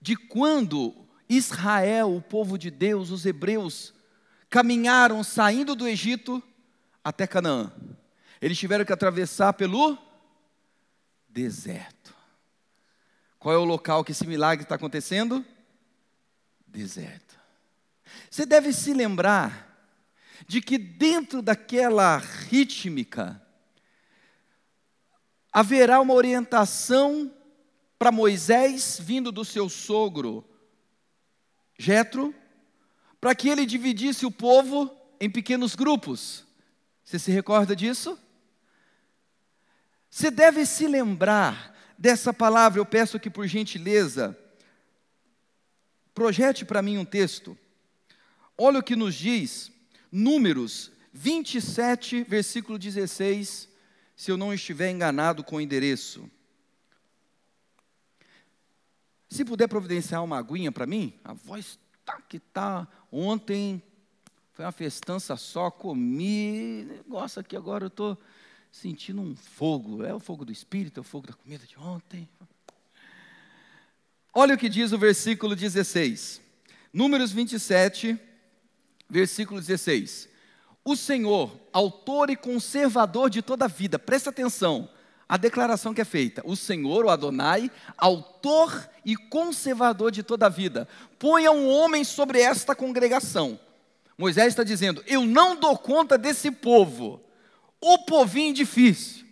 de 0.00 0.16
quando 0.16 0.94
Israel, 1.28 2.14
o 2.14 2.20
povo 2.20 2.58
de 2.58 2.70
Deus, 2.70 3.10
os 3.10 3.24
hebreus, 3.24 3.94
caminharam 4.50 5.22
saindo 5.22 5.74
do 5.74 5.86
Egito 5.86 6.42
até 7.02 7.26
Canaã. 7.26 7.72
Eles 8.40 8.58
tiveram 8.58 8.84
que 8.84 8.92
atravessar 8.92 9.52
pelo 9.54 9.96
deserto. 11.28 11.93
Qual 13.44 13.54
é 13.54 13.58
o 13.58 13.64
local 13.64 14.02
que 14.02 14.12
esse 14.12 14.26
milagre 14.26 14.62
está 14.62 14.76
acontecendo? 14.76 15.44
Deserto. 16.66 17.38
Você 18.30 18.46
deve 18.46 18.72
se 18.72 18.94
lembrar 18.94 19.86
de 20.46 20.62
que 20.62 20.78
dentro 20.78 21.42
daquela 21.42 22.16
rítmica, 22.16 23.38
haverá 25.52 26.00
uma 26.00 26.14
orientação 26.14 27.30
para 27.98 28.10
Moisés 28.10 28.98
vindo 28.98 29.30
do 29.30 29.44
seu 29.44 29.68
sogro 29.68 30.42
Jetro, 31.78 32.34
para 33.20 33.34
que 33.34 33.50
ele 33.50 33.66
dividisse 33.66 34.24
o 34.24 34.30
povo 34.30 34.90
em 35.20 35.28
pequenos 35.28 35.74
grupos. 35.74 36.46
Você 37.04 37.18
se 37.18 37.30
recorda 37.30 37.76
disso? 37.76 38.18
Você 40.08 40.30
deve 40.30 40.64
se 40.64 40.86
lembrar 40.86 41.73
dessa 42.04 42.34
palavra, 42.34 42.78
eu 42.78 42.84
peço 42.84 43.18
que 43.18 43.30
por 43.30 43.46
gentileza 43.46 44.38
projete 46.12 46.62
para 46.62 46.82
mim 46.82 46.98
um 46.98 47.04
texto. 47.04 47.56
Olha 48.58 48.80
o 48.80 48.82
que 48.82 48.94
nos 48.94 49.14
diz 49.14 49.72
Números 50.12 50.92
27, 51.14 52.24
versículo 52.24 52.78
16 52.78 53.70
se 54.14 54.30
eu 54.30 54.36
não 54.36 54.52
estiver 54.52 54.90
enganado 54.90 55.42
com 55.42 55.56
o 55.56 55.60
endereço. 55.62 56.30
Se 59.30 59.42
puder 59.42 59.66
providenciar 59.66 60.22
uma 60.22 60.36
aguinha 60.36 60.70
para 60.70 60.86
mim, 60.86 61.18
a 61.24 61.32
voz 61.32 61.78
tá 62.04 62.20
que 62.20 62.38
tá. 62.38 62.86
Ontem 63.10 63.82
foi 64.52 64.66
uma 64.66 64.72
festança 64.72 65.36
só, 65.36 65.70
comi, 65.70 66.84
negócio 66.84 67.40
aqui 67.40 67.56
agora 67.56 67.84
eu 67.84 67.88
estou 67.88 68.18
sentindo 68.74 69.20
um 69.20 69.34
fogo. 69.36 70.04
É 70.04 70.12
o 70.12 70.20
fogo 70.20 70.44
do 70.44 70.52
Espírito, 70.52 70.98
é 70.98 71.02
o 71.02 71.04
fogo 71.04 71.26
da 71.26 71.32
comida 71.32 71.66
de 71.66 71.78
ontem. 71.78 72.28
Olha 74.32 74.54
o 74.54 74.58
que 74.58 74.68
diz 74.68 74.92
o 74.92 74.98
versículo 74.98 75.54
16. 75.54 76.40
Números 76.92 77.32
27, 77.32 78.18
versículo 79.08 79.60
16 79.60 80.34
o 80.84 80.94
Senhor, 80.94 81.50
autor 81.72 82.28
e 82.28 82.36
conservador 82.36 83.30
de 83.30 83.40
toda 83.40 83.64
a 83.64 83.68
vida, 83.68 83.98
presta 83.98 84.28
atenção, 84.28 84.88
a 85.26 85.38
declaração 85.38 85.94
que 85.94 86.00
é 86.02 86.04
feita: 86.04 86.42
o 86.44 86.54
Senhor, 86.54 87.06
o 87.06 87.08
Adonai, 87.08 87.70
autor 87.96 88.86
e 89.02 89.16
conservador 89.16 90.10
de 90.10 90.22
toda 90.22 90.46
a 90.46 90.50
vida, 90.50 90.86
ponha 91.18 91.50
um 91.50 91.68
homem 91.68 92.04
sobre 92.04 92.40
esta 92.40 92.74
congregação. 92.74 93.58
Moisés 94.18 94.48
está 94.48 94.62
dizendo: 94.62 95.02
eu 95.06 95.24
não 95.24 95.56
dou 95.56 95.78
conta 95.78 96.18
desse 96.18 96.50
povo, 96.50 97.23
o 97.84 97.98
povinho 97.98 98.54
difícil. 98.54 99.26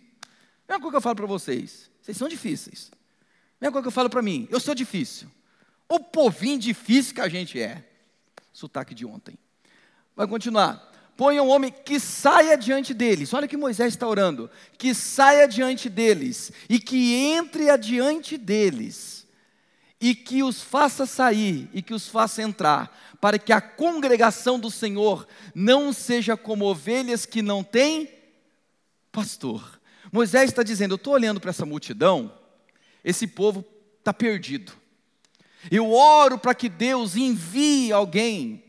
Mesma 0.69 0.79
coisa 0.79 0.91
que 0.91 0.97
eu 0.97 1.01
falo 1.01 1.15
para 1.15 1.25
vocês, 1.25 1.89
vocês 1.99 2.15
são 2.15 2.27
difíceis. 2.27 2.91
Mesma 3.59 3.71
coisa 3.71 3.83
que 3.83 3.87
eu 3.87 3.91
falo 3.91 4.09
para 4.09 4.21
mim, 4.21 4.47
eu 4.51 4.59
sou 4.59 4.75
difícil. 4.75 5.27
O 5.89 5.99
povinho 5.99 6.59
difícil 6.59 7.15
que 7.15 7.21
a 7.21 7.27
gente 7.27 7.59
é. 7.59 7.83
Sotaque 8.51 8.93
de 8.93 9.05
ontem. 9.05 9.37
Vai 10.15 10.27
continuar 10.27 10.91
ponha 11.15 11.43
um 11.43 11.49
homem 11.49 11.71
que 11.71 11.99
saia 11.99 12.57
diante 12.57 12.93
deles. 12.93 13.33
Olha 13.33 13.47
que 13.47 13.57
Moisés 13.57 13.93
está 13.93 14.07
orando: 14.07 14.49
que 14.77 14.93
saia 14.93 15.47
diante 15.47 15.89
deles 15.89 16.51
e 16.69 16.79
que 16.79 17.13
entre 17.13 17.69
adiante 17.69 18.37
deles, 18.37 19.25
e 19.99 20.13
que 20.13 20.43
os 20.43 20.61
faça 20.61 21.05
sair 21.05 21.69
e 21.73 21.81
que 21.81 21.93
os 21.93 22.07
faça 22.07 22.41
entrar, 22.41 23.15
para 23.19 23.39
que 23.39 23.53
a 23.53 23.61
congregação 23.61 24.59
do 24.59 24.69
Senhor 24.69 25.27
não 25.55 25.93
seja 25.93 26.35
como 26.35 26.65
ovelhas 26.65 27.25
que 27.25 27.41
não 27.41 27.63
têm 27.63 28.22
pastor. 29.13 29.79
Moisés 30.11 30.49
está 30.49 30.63
dizendo: 30.63 30.93
eu 30.93 30.97
estou 30.97 31.13
olhando 31.13 31.39
para 31.39 31.51
essa 31.51 31.65
multidão, 31.65 32.33
esse 33.05 33.25
povo 33.25 33.63
está 33.99 34.11
perdido. 34.11 34.73
Eu 35.71 35.91
oro 35.93 36.37
para 36.37 36.53
que 36.53 36.67
Deus 36.67 37.15
envie 37.15 37.93
alguém 37.93 38.65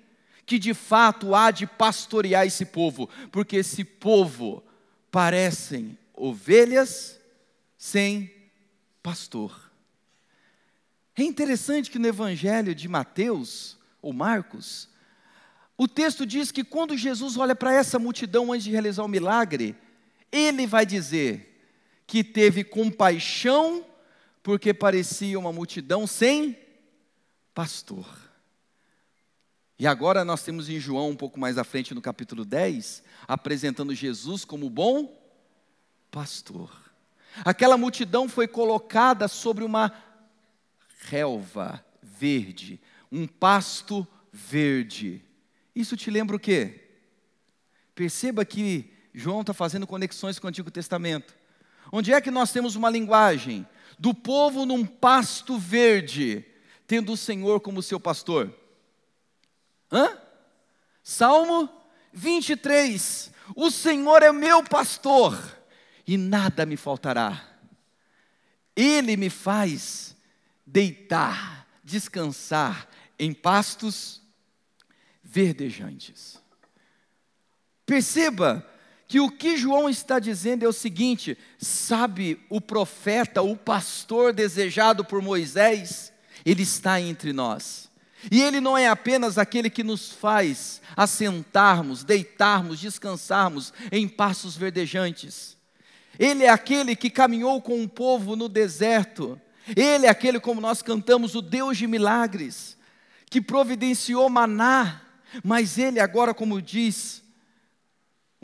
que 0.47 0.59
de 0.59 0.74
fato 0.74 1.34
há 1.34 1.51
de 1.51 1.66
pastorear 1.66 2.47
esse 2.47 2.66
povo, 2.66 3.09
porque 3.32 3.57
esse 3.57 3.82
povo 3.82 4.62
parecem 5.11 5.99
ovelhas 6.14 7.18
sem 7.76 8.30
pastor. 9.03 9.72
É 11.16 11.22
interessante 11.22 11.90
que 11.90 11.99
no 11.99 12.07
Evangelho 12.07 12.74
de 12.74 12.88
Mateus, 12.88 13.78
ou 14.03 14.12
Marcos, 14.12 14.88
o 15.76 15.88
texto 15.88 16.26
diz 16.26 16.53
que 16.53 16.62
quando 16.62 16.97
Jesus 16.97 17.36
olha 17.36 17.55
para 17.55 17.72
essa 17.72 17.99
multidão 17.99 18.53
antes 18.53 18.64
de 18.64 18.70
realizar 18.70 19.03
o 19.03 19.09
milagre, 19.09 19.76
ele 20.31 20.66
vai 20.66 20.85
dizer 20.85 21.55
que 22.07 22.22
teve 22.22 22.64
compaixão 22.64 23.85
porque 24.43 24.75
parecia 24.75 25.39
uma 25.39 25.53
multidão 25.53 26.07
sem 26.07 26.59
pastor. 27.55 28.07
E 29.79 29.87
agora 29.87 30.25
nós 30.25 30.43
temos 30.43 30.68
em 30.68 30.79
João, 30.79 31.11
um 31.11 31.16
pouco 31.16 31.41
mais 31.41 31.59
à 31.59 31.64
frente, 31.64 31.95
no 31.95 32.03
capítulo 32.03 32.45
10, 32.45 33.03
apresentando 33.27 33.95
Jesus 33.95 34.45
como 34.45 34.70
bom 34.70 35.20
pastor. 36.11 36.70
Aquela 37.45 37.77
multidão 37.77 38.29
foi 38.29 38.47
colocada 38.47 39.27
sobre 39.27 39.64
uma 39.64 39.93
relva 41.01 41.85
verde, 42.01 42.81
um 43.11 43.27
pasto 43.27 44.07
verde. 44.33 45.25
Isso 45.75 45.97
te 45.97 46.11
lembra 46.11 46.37
o 46.37 46.41
quê? 46.41 46.89
Perceba 47.95 48.45
que 48.45 48.93
João 49.15 49.43
está 49.43 49.55
fazendo 49.55 49.87
conexões 49.87 50.41
com 50.41 50.49
o 50.49 50.51
Antigo 50.51 50.73
Testamento. 50.73 51.37
Onde 51.93 52.12
é 52.12 52.21
que 52.21 52.33
nós 52.33 52.51
temos 52.51 52.75
uma 52.75 52.91
linguagem 52.91 53.65
do 53.97 54.12
povo 54.12 54.67
num 54.67 54.85
pasto 54.85 55.57
verde, 55.57 56.45
tendo 56.85 57.12
o 57.12 57.17
Senhor 57.17 57.61
como 57.61 57.81
seu 57.81 58.01
pastor? 58.01 58.53
Hã? 59.93 60.19
Salmo 61.05 61.71
23. 62.12 63.31
O 63.55 63.71
Senhor 63.71 64.23
é 64.25 64.33
meu 64.33 64.65
pastor 64.65 65.39
e 66.05 66.17
nada 66.17 66.67
me 66.67 66.77
faltará. 66.77 67.41
Ele 68.75 69.17
me 69.17 69.31
faz 69.31 70.17
deitar, 70.67 71.69
descansar 71.85 72.89
em 73.17 73.33
pastos 73.33 74.21
verdejantes. 75.23 76.43
Perceba 77.87 78.69
que 79.15 79.21
o 79.21 79.31
que 79.31 79.57
João 79.57 79.89
está 79.89 80.19
dizendo 80.19 80.65
é 80.65 80.69
o 80.69 80.73
seguinte: 80.73 81.39
sabe, 81.57 82.45
o 82.51 82.61
profeta, 82.61 83.43
o 83.43 83.57
pastor 83.57 84.33
desejado 84.33 85.05
por 85.05 85.23
Moisés, 85.23 86.12
ele 86.45 86.65
está 86.65 87.01
entre 87.01 87.33
nós. 87.33 87.89
E 88.29 88.43
ele 88.43 88.61
não 88.61 88.77
é 88.77 88.89
apenas 88.89 89.39
aquele 89.39 89.71
que 89.71 89.85
nos 89.85 90.11
faz 90.11 90.83
assentarmos, 90.97 92.03
deitarmos, 92.03 92.81
descansarmos 92.81 93.73
em 93.93 94.09
passos 94.09 94.57
verdejantes. 94.57 95.57
Ele 96.19 96.43
é 96.43 96.49
aquele 96.49 96.97
que 96.97 97.09
caminhou 97.09 97.62
com 97.62 97.85
o 97.85 97.89
povo 97.89 98.35
no 98.35 98.49
deserto. 98.49 99.41
Ele 99.77 100.07
é 100.07 100.09
aquele, 100.09 100.41
como 100.41 100.61
nós 100.61 100.83
cantamos, 100.83 101.37
o 101.37 101.41
Deus 101.41 101.79
de 101.79 101.87
milagres, 101.87 102.77
que 103.31 103.41
providenciou 103.41 104.29
maná. 104.29 105.03
Mas 105.45 105.79
ele 105.79 106.01
agora, 106.01 106.35
como 106.35 106.61
diz, 106.61 107.23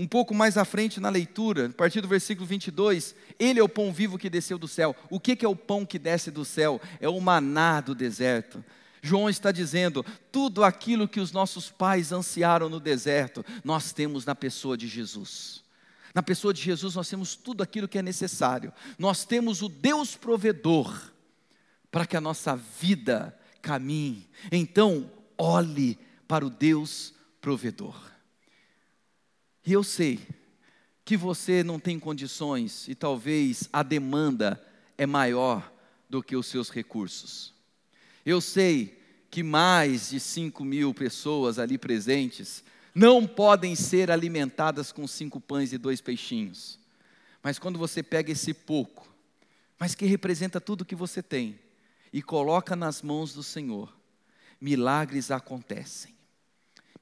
um 0.01 0.07
pouco 0.07 0.34
mais 0.34 0.57
à 0.57 0.64
frente 0.64 0.98
na 0.98 1.11
leitura, 1.11 1.66
a 1.66 1.72
partir 1.74 2.01
do 2.01 2.09
versículo 2.09 2.46
22, 2.46 3.14
ele 3.38 3.61
é 3.61 3.62
o 3.62 3.68
pão 3.68 3.92
vivo 3.92 4.16
que 4.16 4.30
desceu 4.30 4.59
do 4.59 4.66
céu. 4.66 4.96
O 5.11 5.20
que 5.20 5.44
é 5.44 5.48
o 5.48 5.55
pão 5.55 5.84
que 5.84 5.98
desce 5.98 6.30
do 6.30 6.42
céu? 6.42 6.80
É 6.98 7.07
o 7.07 7.20
maná 7.20 7.82
do 7.82 7.94
deserto. 7.94 8.64
João 9.03 9.28
está 9.28 9.53
dizendo: 9.53 10.03
tudo 10.32 10.64
aquilo 10.64 11.07
que 11.07 11.20
os 11.20 11.32
nossos 11.32 11.68
pais 11.70 12.12
ansiaram 12.12 12.70
no 12.70 12.80
deserto, 12.80 13.44
nós 13.62 13.92
temos 13.92 14.24
na 14.24 14.34
pessoa 14.34 14.74
de 14.74 14.88
Jesus. 14.88 15.62
Na 16.14 16.22
pessoa 16.22 16.55
de 16.55 16.62
Jesus 16.62 16.94
nós 16.94 17.11
temos 17.11 17.36
tudo 17.36 17.62
aquilo 17.62 17.86
que 17.86 17.98
é 17.98 18.03
necessário. 18.03 18.72
Nós 18.98 19.26
temos 19.26 19.61
o 19.61 19.68
Deus 19.68 20.16
provedor 20.16 21.12
para 21.90 22.07
que 22.07 22.16
a 22.16 22.22
nossa 22.22 22.57
vida 22.57 23.38
caminhe. 23.61 24.26
Então, 24.51 25.11
olhe 25.36 25.98
para 26.26 26.46
o 26.46 26.48
Deus 26.48 27.12
provedor. 27.38 28.10
E 29.67 29.73
eu 29.73 29.83
sei 29.83 30.21
que 31.05 31.17
você 31.17 31.63
não 31.63 31.79
tem 31.79 31.99
condições 31.99 32.89
e 32.89 32.95
talvez 32.95 33.69
a 33.73 33.83
demanda 33.83 34.65
é 34.97 35.07
maior 35.07 35.73
do 36.09 36.23
que 36.23 36.37
os 36.37 36.47
seus 36.47 36.71
recursos. 36.71 37.55
Eu 38.25 38.41
sei 38.41 38.99
que 39.31 39.43
mais 39.43 40.11
de 40.11 40.21
5 40.21 40.65
mil 40.65 40.93
pessoas 40.93 41.59
ali 41.59 41.79
presentes 41.79 42.65
não 42.95 43.27
podem 43.27 43.75
ser 43.77 44.11
alimentadas 44.11 44.91
com 44.91 45.07
cinco 45.07 45.41
pães 45.41 45.73
e 45.73 45.79
dois 45.79 46.01
peixinhos. 46.01 46.79
Mas 47.43 47.59
quando 47.59 47.79
você 47.79 48.03
pega 48.03 48.33
esse 48.33 48.53
pouco, 48.53 49.09
mas 49.79 49.95
que 49.95 50.05
representa 50.05 50.61
tudo 50.61 50.85
que 50.85 50.95
você 50.95 51.23
tem, 51.23 51.59
e 52.13 52.21
coloca 52.21 52.75
nas 52.75 53.03
mãos 53.03 53.33
do 53.33 53.43
Senhor, 53.43 53.95
milagres 54.61 55.31
acontecem. 55.31 56.15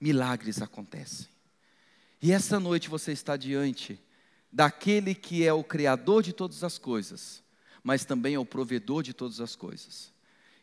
Milagres 0.00 0.60
acontecem. 0.60 1.26
E 2.20 2.32
essa 2.32 2.58
noite 2.58 2.88
você 2.88 3.12
está 3.12 3.36
diante 3.36 4.00
daquele 4.52 5.14
que 5.14 5.44
é 5.44 5.52
o 5.52 5.62
Criador 5.62 6.22
de 6.22 6.32
todas 6.32 6.64
as 6.64 6.78
coisas, 6.78 7.42
mas 7.82 8.04
também 8.04 8.34
é 8.34 8.38
o 8.38 8.46
provedor 8.46 9.02
de 9.02 9.12
todas 9.12 9.40
as 9.40 9.54
coisas. 9.54 10.12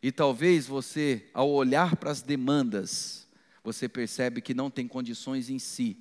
E 0.01 0.11
talvez 0.11 0.67
você, 0.67 1.29
ao 1.33 1.49
olhar 1.49 1.95
para 1.95 2.11
as 2.11 2.21
demandas, 2.21 3.27
você 3.63 3.87
percebe 3.87 4.41
que 4.41 4.53
não 4.53 4.69
tem 4.69 4.87
condições 4.87 5.49
em 5.49 5.57
si 5.57 5.97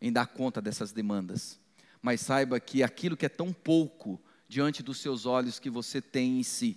em 0.00 0.12
dar 0.12 0.26
conta 0.26 0.60
dessas 0.60 0.92
demandas. 0.92 1.58
Mas 2.00 2.20
saiba 2.20 2.58
que 2.58 2.82
aquilo 2.82 3.16
que 3.16 3.26
é 3.26 3.28
tão 3.28 3.52
pouco 3.52 4.20
diante 4.48 4.82
dos 4.82 4.98
seus 4.98 5.24
olhos 5.24 5.58
que 5.58 5.70
você 5.70 6.02
tem 6.02 6.38
em 6.38 6.42
si, 6.42 6.76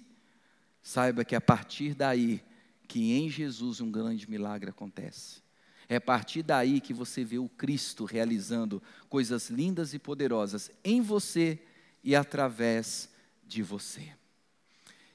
saiba 0.82 1.26
que 1.26 1.36
a 1.36 1.42
partir 1.42 1.94
daí 1.94 2.42
que 2.88 3.12
em 3.12 3.30
Jesus 3.30 3.82
um 3.82 3.92
grande 3.92 4.30
milagre 4.30 4.70
acontece. 4.70 5.45
É 5.88 5.98
a 5.98 6.02
partir 6.02 6.44
daí 6.44 6.82
que 6.82 6.94
você 6.94 7.24
vê 7.24 7.38
o 7.38 7.50
Cristo 7.50 8.06
realizando 8.06 8.82
coisas 9.08 9.50
lindas 9.50 9.94
e 9.94 10.00
poderosas 10.00 10.72
em 10.84 11.02
você 11.02 11.60
e 12.04 12.16
através 12.16 13.10
de 13.46 13.62
você. 13.62 14.12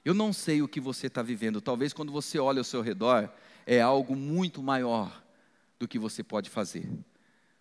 Eu 0.04 0.14
não 0.14 0.32
sei 0.32 0.62
o 0.62 0.68
que 0.68 0.80
você 0.80 1.08
está 1.08 1.22
vivendo, 1.22 1.60
talvez 1.60 1.92
quando 1.92 2.12
você 2.12 2.38
olha 2.38 2.60
ao 2.60 2.64
seu 2.64 2.80
redor, 2.80 3.30
é 3.66 3.80
algo 3.80 4.16
muito 4.16 4.62
maior 4.62 5.22
do 5.78 5.86
que 5.86 5.98
você 5.98 6.22
pode 6.22 6.48
fazer. 6.48 6.88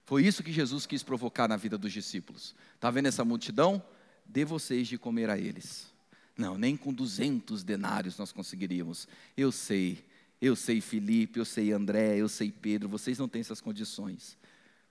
Foi 0.05 0.25
isso 0.25 0.43
que 0.43 0.51
Jesus 0.51 0.85
quis 0.85 1.03
provocar 1.03 1.47
na 1.47 1.55
vida 1.55 1.77
dos 1.77 1.93
discípulos. 1.93 2.55
Está 2.73 2.89
vendo 2.89 3.07
essa 3.07 3.23
multidão? 3.23 3.83
Dê 4.25 4.43
vocês 4.43 4.87
de 4.87 4.97
comer 4.97 5.29
a 5.29 5.37
eles. 5.37 5.93
Não, 6.35 6.57
nem 6.57 6.75
com 6.77 6.93
200 6.93 7.63
denários 7.63 8.17
nós 8.17 8.31
conseguiríamos. 8.31 9.07
Eu 9.35 9.51
sei, 9.51 10.03
eu 10.41 10.55
sei 10.55 10.79
Felipe, 10.79 11.39
eu 11.39 11.45
sei 11.45 11.71
André, 11.71 12.17
eu 12.17 12.29
sei 12.29 12.51
Pedro, 12.51 12.87
vocês 12.87 13.19
não 13.19 13.27
têm 13.27 13.41
essas 13.41 13.59
condições. 13.59 14.37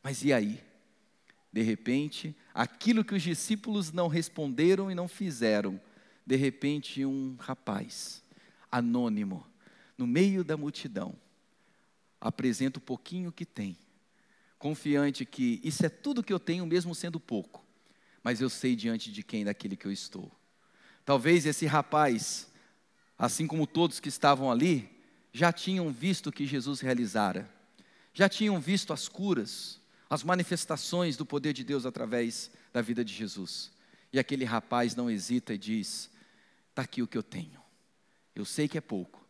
Mas 0.02 0.22
e 0.22 0.32
aí? 0.32 0.60
De 1.50 1.62
repente, 1.62 2.36
aquilo 2.52 3.04
que 3.04 3.14
os 3.14 3.22
discípulos 3.22 3.90
não 3.90 4.08
responderam 4.08 4.90
e 4.90 4.94
não 4.94 5.08
fizeram, 5.08 5.80
de 6.26 6.36
repente 6.36 7.04
um 7.04 7.36
rapaz 7.38 8.22
anônimo, 8.70 9.46
no 9.96 10.06
meio 10.06 10.44
da 10.44 10.56
multidão, 10.56 11.14
apresenta 12.20 12.78
o 12.78 12.82
pouquinho 12.82 13.32
que 13.32 13.46
tem, 13.46 13.78
confiante 14.58 15.24
que 15.24 15.60
isso 15.64 15.86
é 15.86 15.88
tudo 15.88 16.22
que 16.22 16.32
eu 16.32 16.38
tenho, 16.38 16.66
mesmo 16.66 16.94
sendo 16.94 17.18
pouco, 17.18 17.64
mas 18.22 18.42
eu 18.42 18.50
sei 18.50 18.76
diante 18.76 19.10
de 19.10 19.22
quem 19.22 19.44
daquele 19.44 19.76
que 19.76 19.86
eu 19.86 19.92
estou. 19.92 20.30
Talvez 21.04 21.46
esse 21.46 21.64
rapaz, 21.64 22.50
assim 23.16 23.46
como 23.46 23.66
todos 23.66 23.98
que 23.98 24.10
estavam 24.10 24.50
ali, 24.50 24.97
já 25.32 25.52
tinham 25.52 25.92
visto 25.92 26.28
o 26.28 26.32
que 26.32 26.46
Jesus 26.46 26.80
realizara, 26.80 27.48
já 28.12 28.28
tinham 28.28 28.60
visto 28.60 28.92
as 28.92 29.08
curas, 29.08 29.80
as 30.08 30.22
manifestações 30.22 31.16
do 31.16 31.26
poder 31.26 31.52
de 31.52 31.62
Deus 31.62 31.84
através 31.84 32.50
da 32.72 32.80
vida 32.80 33.04
de 33.04 33.12
Jesus. 33.12 33.70
E 34.12 34.18
aquele 34.18 34.44
rapaz 34.44 34.96
não 34.96 35.10
hesita 35.10 35.54
e 35.54 35.58
diz: 35.58 36.10
Está 36.70 36.82
aqui 36.82 37.02
o 37.02 37.06
que 37.06 37.18
eu 37.18 37.22
tenho. 37.22 37.60
Eu 38.34 38.44
sei 38.44 38.68
que 38.68 38.78
é 38.78 38.80
pouco, 38.80 39.26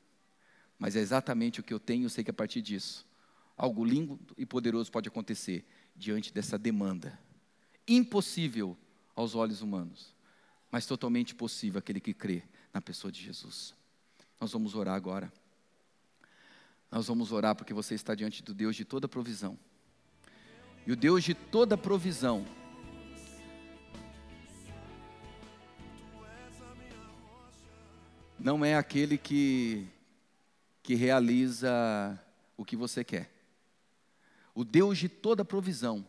mas 0.78 0.94
é 0.94 1.00
exatamente 1.00 1.60
o 1.60 1.62
que 1.62 1.74
eu 1.74 1.80
tenho, 1.80 2.04
eu 2.04 2.10
sei 2.10 2.22
que 2.22 2.30
a 2.30 2.34
partir 2.34 2.60
disso, 2.60 3.06
algo 3.56 3.84
lindo 3.84 4.20
e 4.36 4.46
poderoso 4.46 4.92
pode 4.92 5.08
acontecer 5.08 5.66
diante 5.96 6.32
dessa 6.32 6.58
demanda. 6.58 7.18
Impossível 7.86 8.76
aos 9.16 9.34
olhos 9.34 9.62
humanos, 9.62 10.14
mas 10.70 10.86
totalmente 10.86 11.34
possível 11.34 11.78
aquele 11.78 12.00
que 12.00 12.14
crê 12.14 12.42
na 12.72 12.80
pessoa 12.80 13.10
de 13.10 13.20
Jesus. 13.20 13.74
Nós 14.40 14.52
vamos 14.52 14.74
orar 14.74 14.94
agora. 14.94 15.32
Nós 16.90 17.06
vamos 17.06 17.32
orar 17.32 17.54
porque 17.54 17.74
você 17.74 17.94
está 17.94 18.14
diante 18.14 18.42
do 18.42 18.54
Deus 18.54 18.74
de 18.74 18.84
toda 18.84 19.06
provisão. 19.06 19.58
E 20.86 20.92
o 20.92 20.96
Deus 20.96 21.22
de 21.22 21.34
toda 21.34 21.76
provisão 21.76 22.46
não 28.38 28.64
é 28.64 28.74
aquele 28.74 29.18
que, 29.18 29.86
que 30.82 30.94
realiza 30.94 32.18
o 32.56 32.64
que 32.64 32.76
você 32.76 33.04
quer. 33.04 33.30
O 34.54 34.64
Deus 34.64 34.96
de 34.96 35.08
toda 35.08 35.44
provisão 35.44 36.06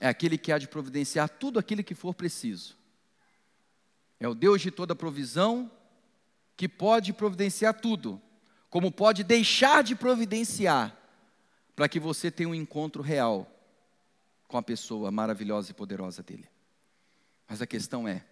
é 0.00 0.08
aquele 0.08 0.38
que 0.38 0.50
há 0.50 0.58
de 0.58 0.66
providenciar 0.66 1.28
tudo 1.28 1.58
aquilo 1.58 1.84
que 1.84 1.94
for 1.94 2.14
preciso. 2.14 2.74
É 4.18 4.26
o 4.26 4.34
Deus 4.34 4.62
de 4.62 4.70
toda 4.70 4.96
provisão 4.96 5.70
que 6.56 6.68
pode 6.68 7.12
providenciar 7.12 7.78
tudo, 7.78 8.20
como 8.70 8.92
pode 8.92 9.24
deixar 9.24 9.82
de 9.82 9.96
providenciar, 9.96 10.96
para 11.74 11.88
que 11.88 11.98
você 11.98 12.30
tenha 12.30 12.48
um 12.48 12.54
encontro 12.54 13.02
real 13.02 13.50
com 14.46 14.56
a 14.56 14.62
pessoa 14.62 15.10
maravilhosa 15.10 15.72
e 15.72 15.74
poderosa 15.74 16.22
dele. 16.22 16.48
Mas 17.48 17.60
a 17.60 17.66
questão 17.66 18.06
é: 18.06 18.24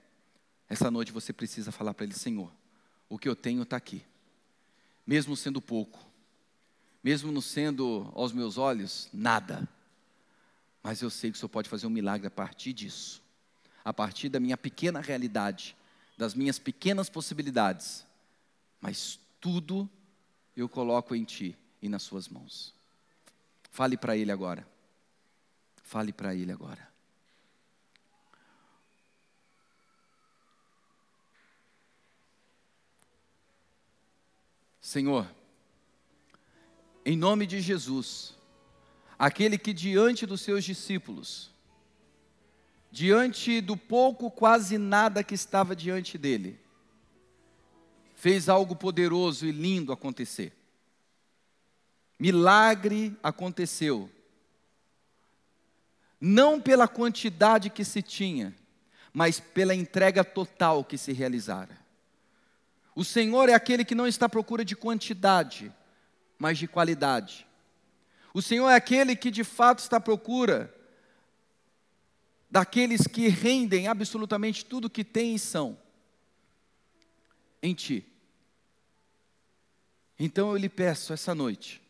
essa 0.68 0.90
noite 0.90 1.10
você 1.10 1.32
precisa 1.32 1.72
falar 1.72 1.92
para 1.92 2.04
ele, 2.04 2.14
Senhor, 2.14 2.52
o 3.08 3.18
que 3.18 3.28
eu 3.28 3.34
tenho 3.34 3.62
está 3.62 3.76
aqui, 3.76 4.04
mesmo 5.04 5.36
sendo 5.36 5.60
pouco, 5.60 5.98
mesmo 7.02 7.32
não 7.32 7.40
sendo 7.40 8.10
aos 8.14 8.32
meus 8.32 8.56
olhos 8.56 9.08
nada, 9.12 9.68
mas 10.82 11.02
eu 11.02 11.10
sei 11.10 11.32
que 11.32 11.36
o 11.36 11.40
Senhor 11.40 11.48
pode 11.48 11.68
fazer 11.68 11.86
um 11.86 11.90
milagre 11.90 12.28
a 12.28 12.30
partir 12.30 12.72
disso, 12.72 13.20
a 13.84 13.92
partir 13.92 14.28
da 14.28 14.38
minha 14.38 14.56
pequena 14.56 15.00
realidade, 15.00 15.76
das 16.16 16.34
minhas 16.34 16.58
pequenas 16.58 17.08
possibilidades, 17.08 18.06
mas 18.80 19.18
tudo 19.40 19.88
eu 20.60 20.68
coloco 20.68 21.14
em 21.14 21.24
Ti 21.24 21.56
e 21.80 21.88
nas 21.88 22.02
Suas 22.02 22.28
mãos. 22.28 22.74
Fale 23.70 23.96
para 23.96 24.16
Ele 24.16 24.32
agora. 24.32 24.66
Fale 25.82 26.12
para 26.12 26.34
Ele 26.34 26.50
agora. 26.50 26.88
Senhor, 34.80 35.30
em 37.04 37.14
nome 37.16 37.46
de 37.46 37.60
Jesus, 37.60 38.34
aquele 39.18 39.58
que 39.58 39.74
diante 39.74 40.24
dos 40.24 40.40
seus 40.40 40.64
discípulos, 40.64 41.50
diante 42.90 43.60
do 43.60 43.76
pouco, 43.76 44.30
quase 44.30 44.78
nada 44.78 45.22
que 45.22 45.34
estava 45.34 45.76
diante 45.76 46.16
dele, 46.16 46.58
fez 48.18 48.48
algo 48.48 48.74
poderoso 48.74 49.46
e 49.46 49.52
lindo 49.52 49.92
acontecer. 49.92 50.52
Milagre 52.18 53.16
aconteceu. 53.22 54.10
Não 56.20 56.60
pela 56.60 56.88
quantidade 56.88 57.70
que 57.70 57.84
se 57.84 58.02
tinha, 58.02 58.52
mas 59.12 59.38
pela 59.38 59.72
entrega 59.72 60.24
total 60.24 60.84
que 60.84 60.98
se 60.98 61.12
realizara. 61.12 61.78
O 62.92 63.04
Senhor 63.04 63.48
é 63.48 63.54
aquele 63.54 63.84
que 63.84 63.94
não 63.94 64.08
está 64.08 64.26
à 64.26 64.28
procura 64.28 64.64
de 64.64 64.74
quantidade, 64.74 65.72
mas 66.36 66.58
de 66.58 66.66
qualidade. 66.66 67.46
O 68.34 68.42
Senhor 68.42 68.68
é 68.68 68.74
aquele 68.74 69.14
que 69.14 69.30
de 69.30 69.44
fato 69.44 69.78
está 69.78 69.98
à 69.98 70.00
procura 70.00 70.74
daqueles 72.50 73.06
que 73.06 73.28
rendem 73.28 73.86
absolutamente 73.86 74.64
tudo 74.64 74.90
que 74.90 75.04
têm 75.04 75.36
e 75.36 75.38
são 75.38 75.78
em 77.62 77.74
Ti. 77.74 78.06
Então 80.18 80.50
eu 80.50 80.56
lhe 80.56 80.68
peço 80.68 81.12
essa 81.12 81.34
noite, 81.34 81.80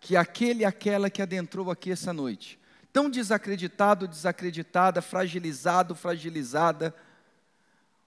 que 0.00 0.16
aquele 0.16 0.62
e 0.62 0.64
aquela 0.64 1.08
que 1.08 1.22
adentrou 1.22 1.70
aqui 1.70 1.92
essa 1.92 2.12
noite, 2.12 2.58
tão 2.92 3.08
desacreditado, 3.08 4.08
desacreditada, 4.08 5.00
fragilizado, 5.00 5.94
fragilizada, 5.94 6.94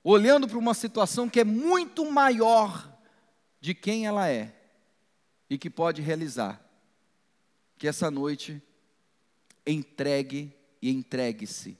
olhando 0.03 0.47
para 0.47 0.57
uma 0.57 0.73
situação 0.73 1.29
que 1.29 1.39
é 1.39 1.45
muito 1.45 2.09
maior 2.11 2.91
de 3.61 3.73
quem 3.73 4.05
ela 4.05 4.29
é 4.29 4.53
e 5.49 5.57
que 5.57 5.69
pode 5.69 6.01
realizar. 6.01 6.61
Que 7.77 7.87
essa 7.87 8.11
noite 8.11 8.61
entregue 9.65 10.53
e 10.81 10.91
entregue-se 10.91 11.77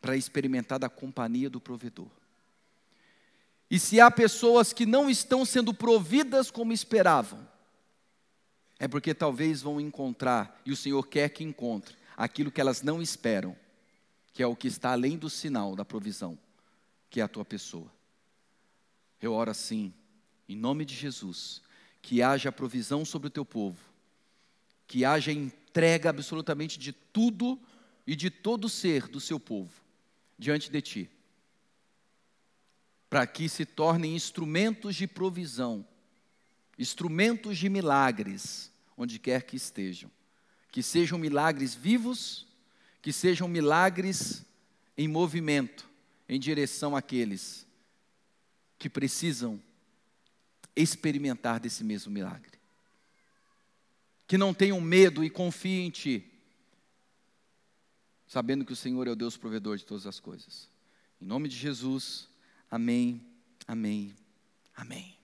para 0.00 0.16
experimentar 0.16 0.78
da 0.78 0.90
companhia 0.90 1.48
do 1.48 1.58
provedor. 1.58 2.10
E 3.74 3.78
se 3.80 4.00
há 4.00 4.08
pessoas 4.08 4.72
que 4.72 4.86
não 4.86 5.10
estão 5.10 5.44
sendo 5.44 5.74
providas 5.74 6.48
como 6.48 6.72
esperavam, 6.72 7.44
é 8.78 8.86
porque 8.86 9.12
talvez 9.12 9.62
vão 9.62 9.80
encontrar, 9.80 10.62
e 10.64 10.70
o 10.70 10.76
Senhor 10.76 11.04
quer 11.08 11.28
que 11.30 11.42
encontre, 11.42 11.96
aquilo 12.16 12.52
que 12.52 12.60
elas 12.60 12.82
não 12.82 13.02
esperam 13.02 13.56
que 14.32 14.44
é 14.44 14.46
o 14.46 14.54
que 14.54 14.68
está 14.68 14.92
além 14.92 15.18
do 15.18 15.28
sinal 15.28 15.74
da 15.74 15.84
provisão, 15.84 16.38
que 17.10 17.20
é 17.20 17.24
a 17.24 17.28
tua 17.28 17.44
pessoa. 17.44 17.90
Eu 19.20 19.32
oro 19.32 19.50
assim, 19.50 19.92
em 20.48 20.54
nome 20.54 20.84
de 20.84 20.94
Jesus, 20.94 21.60
que 22.00 22.22
haja 22.22 22.52
provisão 22.52 23.04
sobre 23.04 23.26
o 23.26 23.30
teu 23.30 23.44
povo, 23.44 23.80
que 24.86 25.04
haja 25.04 25.32
entrega 25.32 26.10
absolutamente 26.10 26.78
de 26.78 26.92
tudo 26.92 27.58
e 28.06 28.14
de 28.14 28.30
todo 28.30 28.68
ser 28.68 29.08
do 29.08 29.18
seu 29.18 29.40
povo 29.40 29.72
diante 30.38 30.70
de 30.70 30.80
ti, 30.80 31.10
para 33.14 33.28
que 33.28 33.48
se 33.48 33.64
tornem 33.64 34.16
instrumentos 34.16 34.96
de 34.96 35.06
provisão, 35.06 35.86
instrumentos 36.76 37.56
de 37.56 37.68
milagres, 37.68 38.72
onde 38.96 39.20
quer 39.20 39.44
que 39.44 39.54
estejam, 39.54 40.10
que 40.72 40.82
sejam 40.82 41.16
milagres 41.16 41.76
vivos 41.76 42.44
que 43.00 43.12
sejam 43.12 43.46
milagres 43.46 44.44
em 44.98 45.06
movimento 45.06 45.88
em 46.28 46.40
direção 46.40 46.96
àqueles 46.96 47.64
que 48.80 48.90
precisam 48.90 49.62
experimentar 50.74 51.60
desse 51.60 51.84
mesmo 51.84 52.10
milagre. 52.10 52.58
Que 54.26 54.36
não 54.36 54.52
tenham 54.52 54.80
medo 54.80 55.22
e 55.22 55.30
confiem 55.30 55.86
em 55.86 55.90
Ti, 55.90 56.32
sabendo 58.26 58.64
que 58.64 58.72
o 58.72 58.76
Senhor 58.76 59.06
é 59.06 59.12
o 59.12 59.16
Deus 59.16 59.36
provedor 59.36 59.76
de 59.76 59.84
todas 59.84 60.04
as 60.04 60.18
coisas. 60.18 60.68
Em 61.22 61.24
nome 61.26 61.48
de 61.48 61.56
Jesus, 61.56 62.33
amém, 62.74 63.24
amém, 63.68 64.12
amém. 64.74 65.23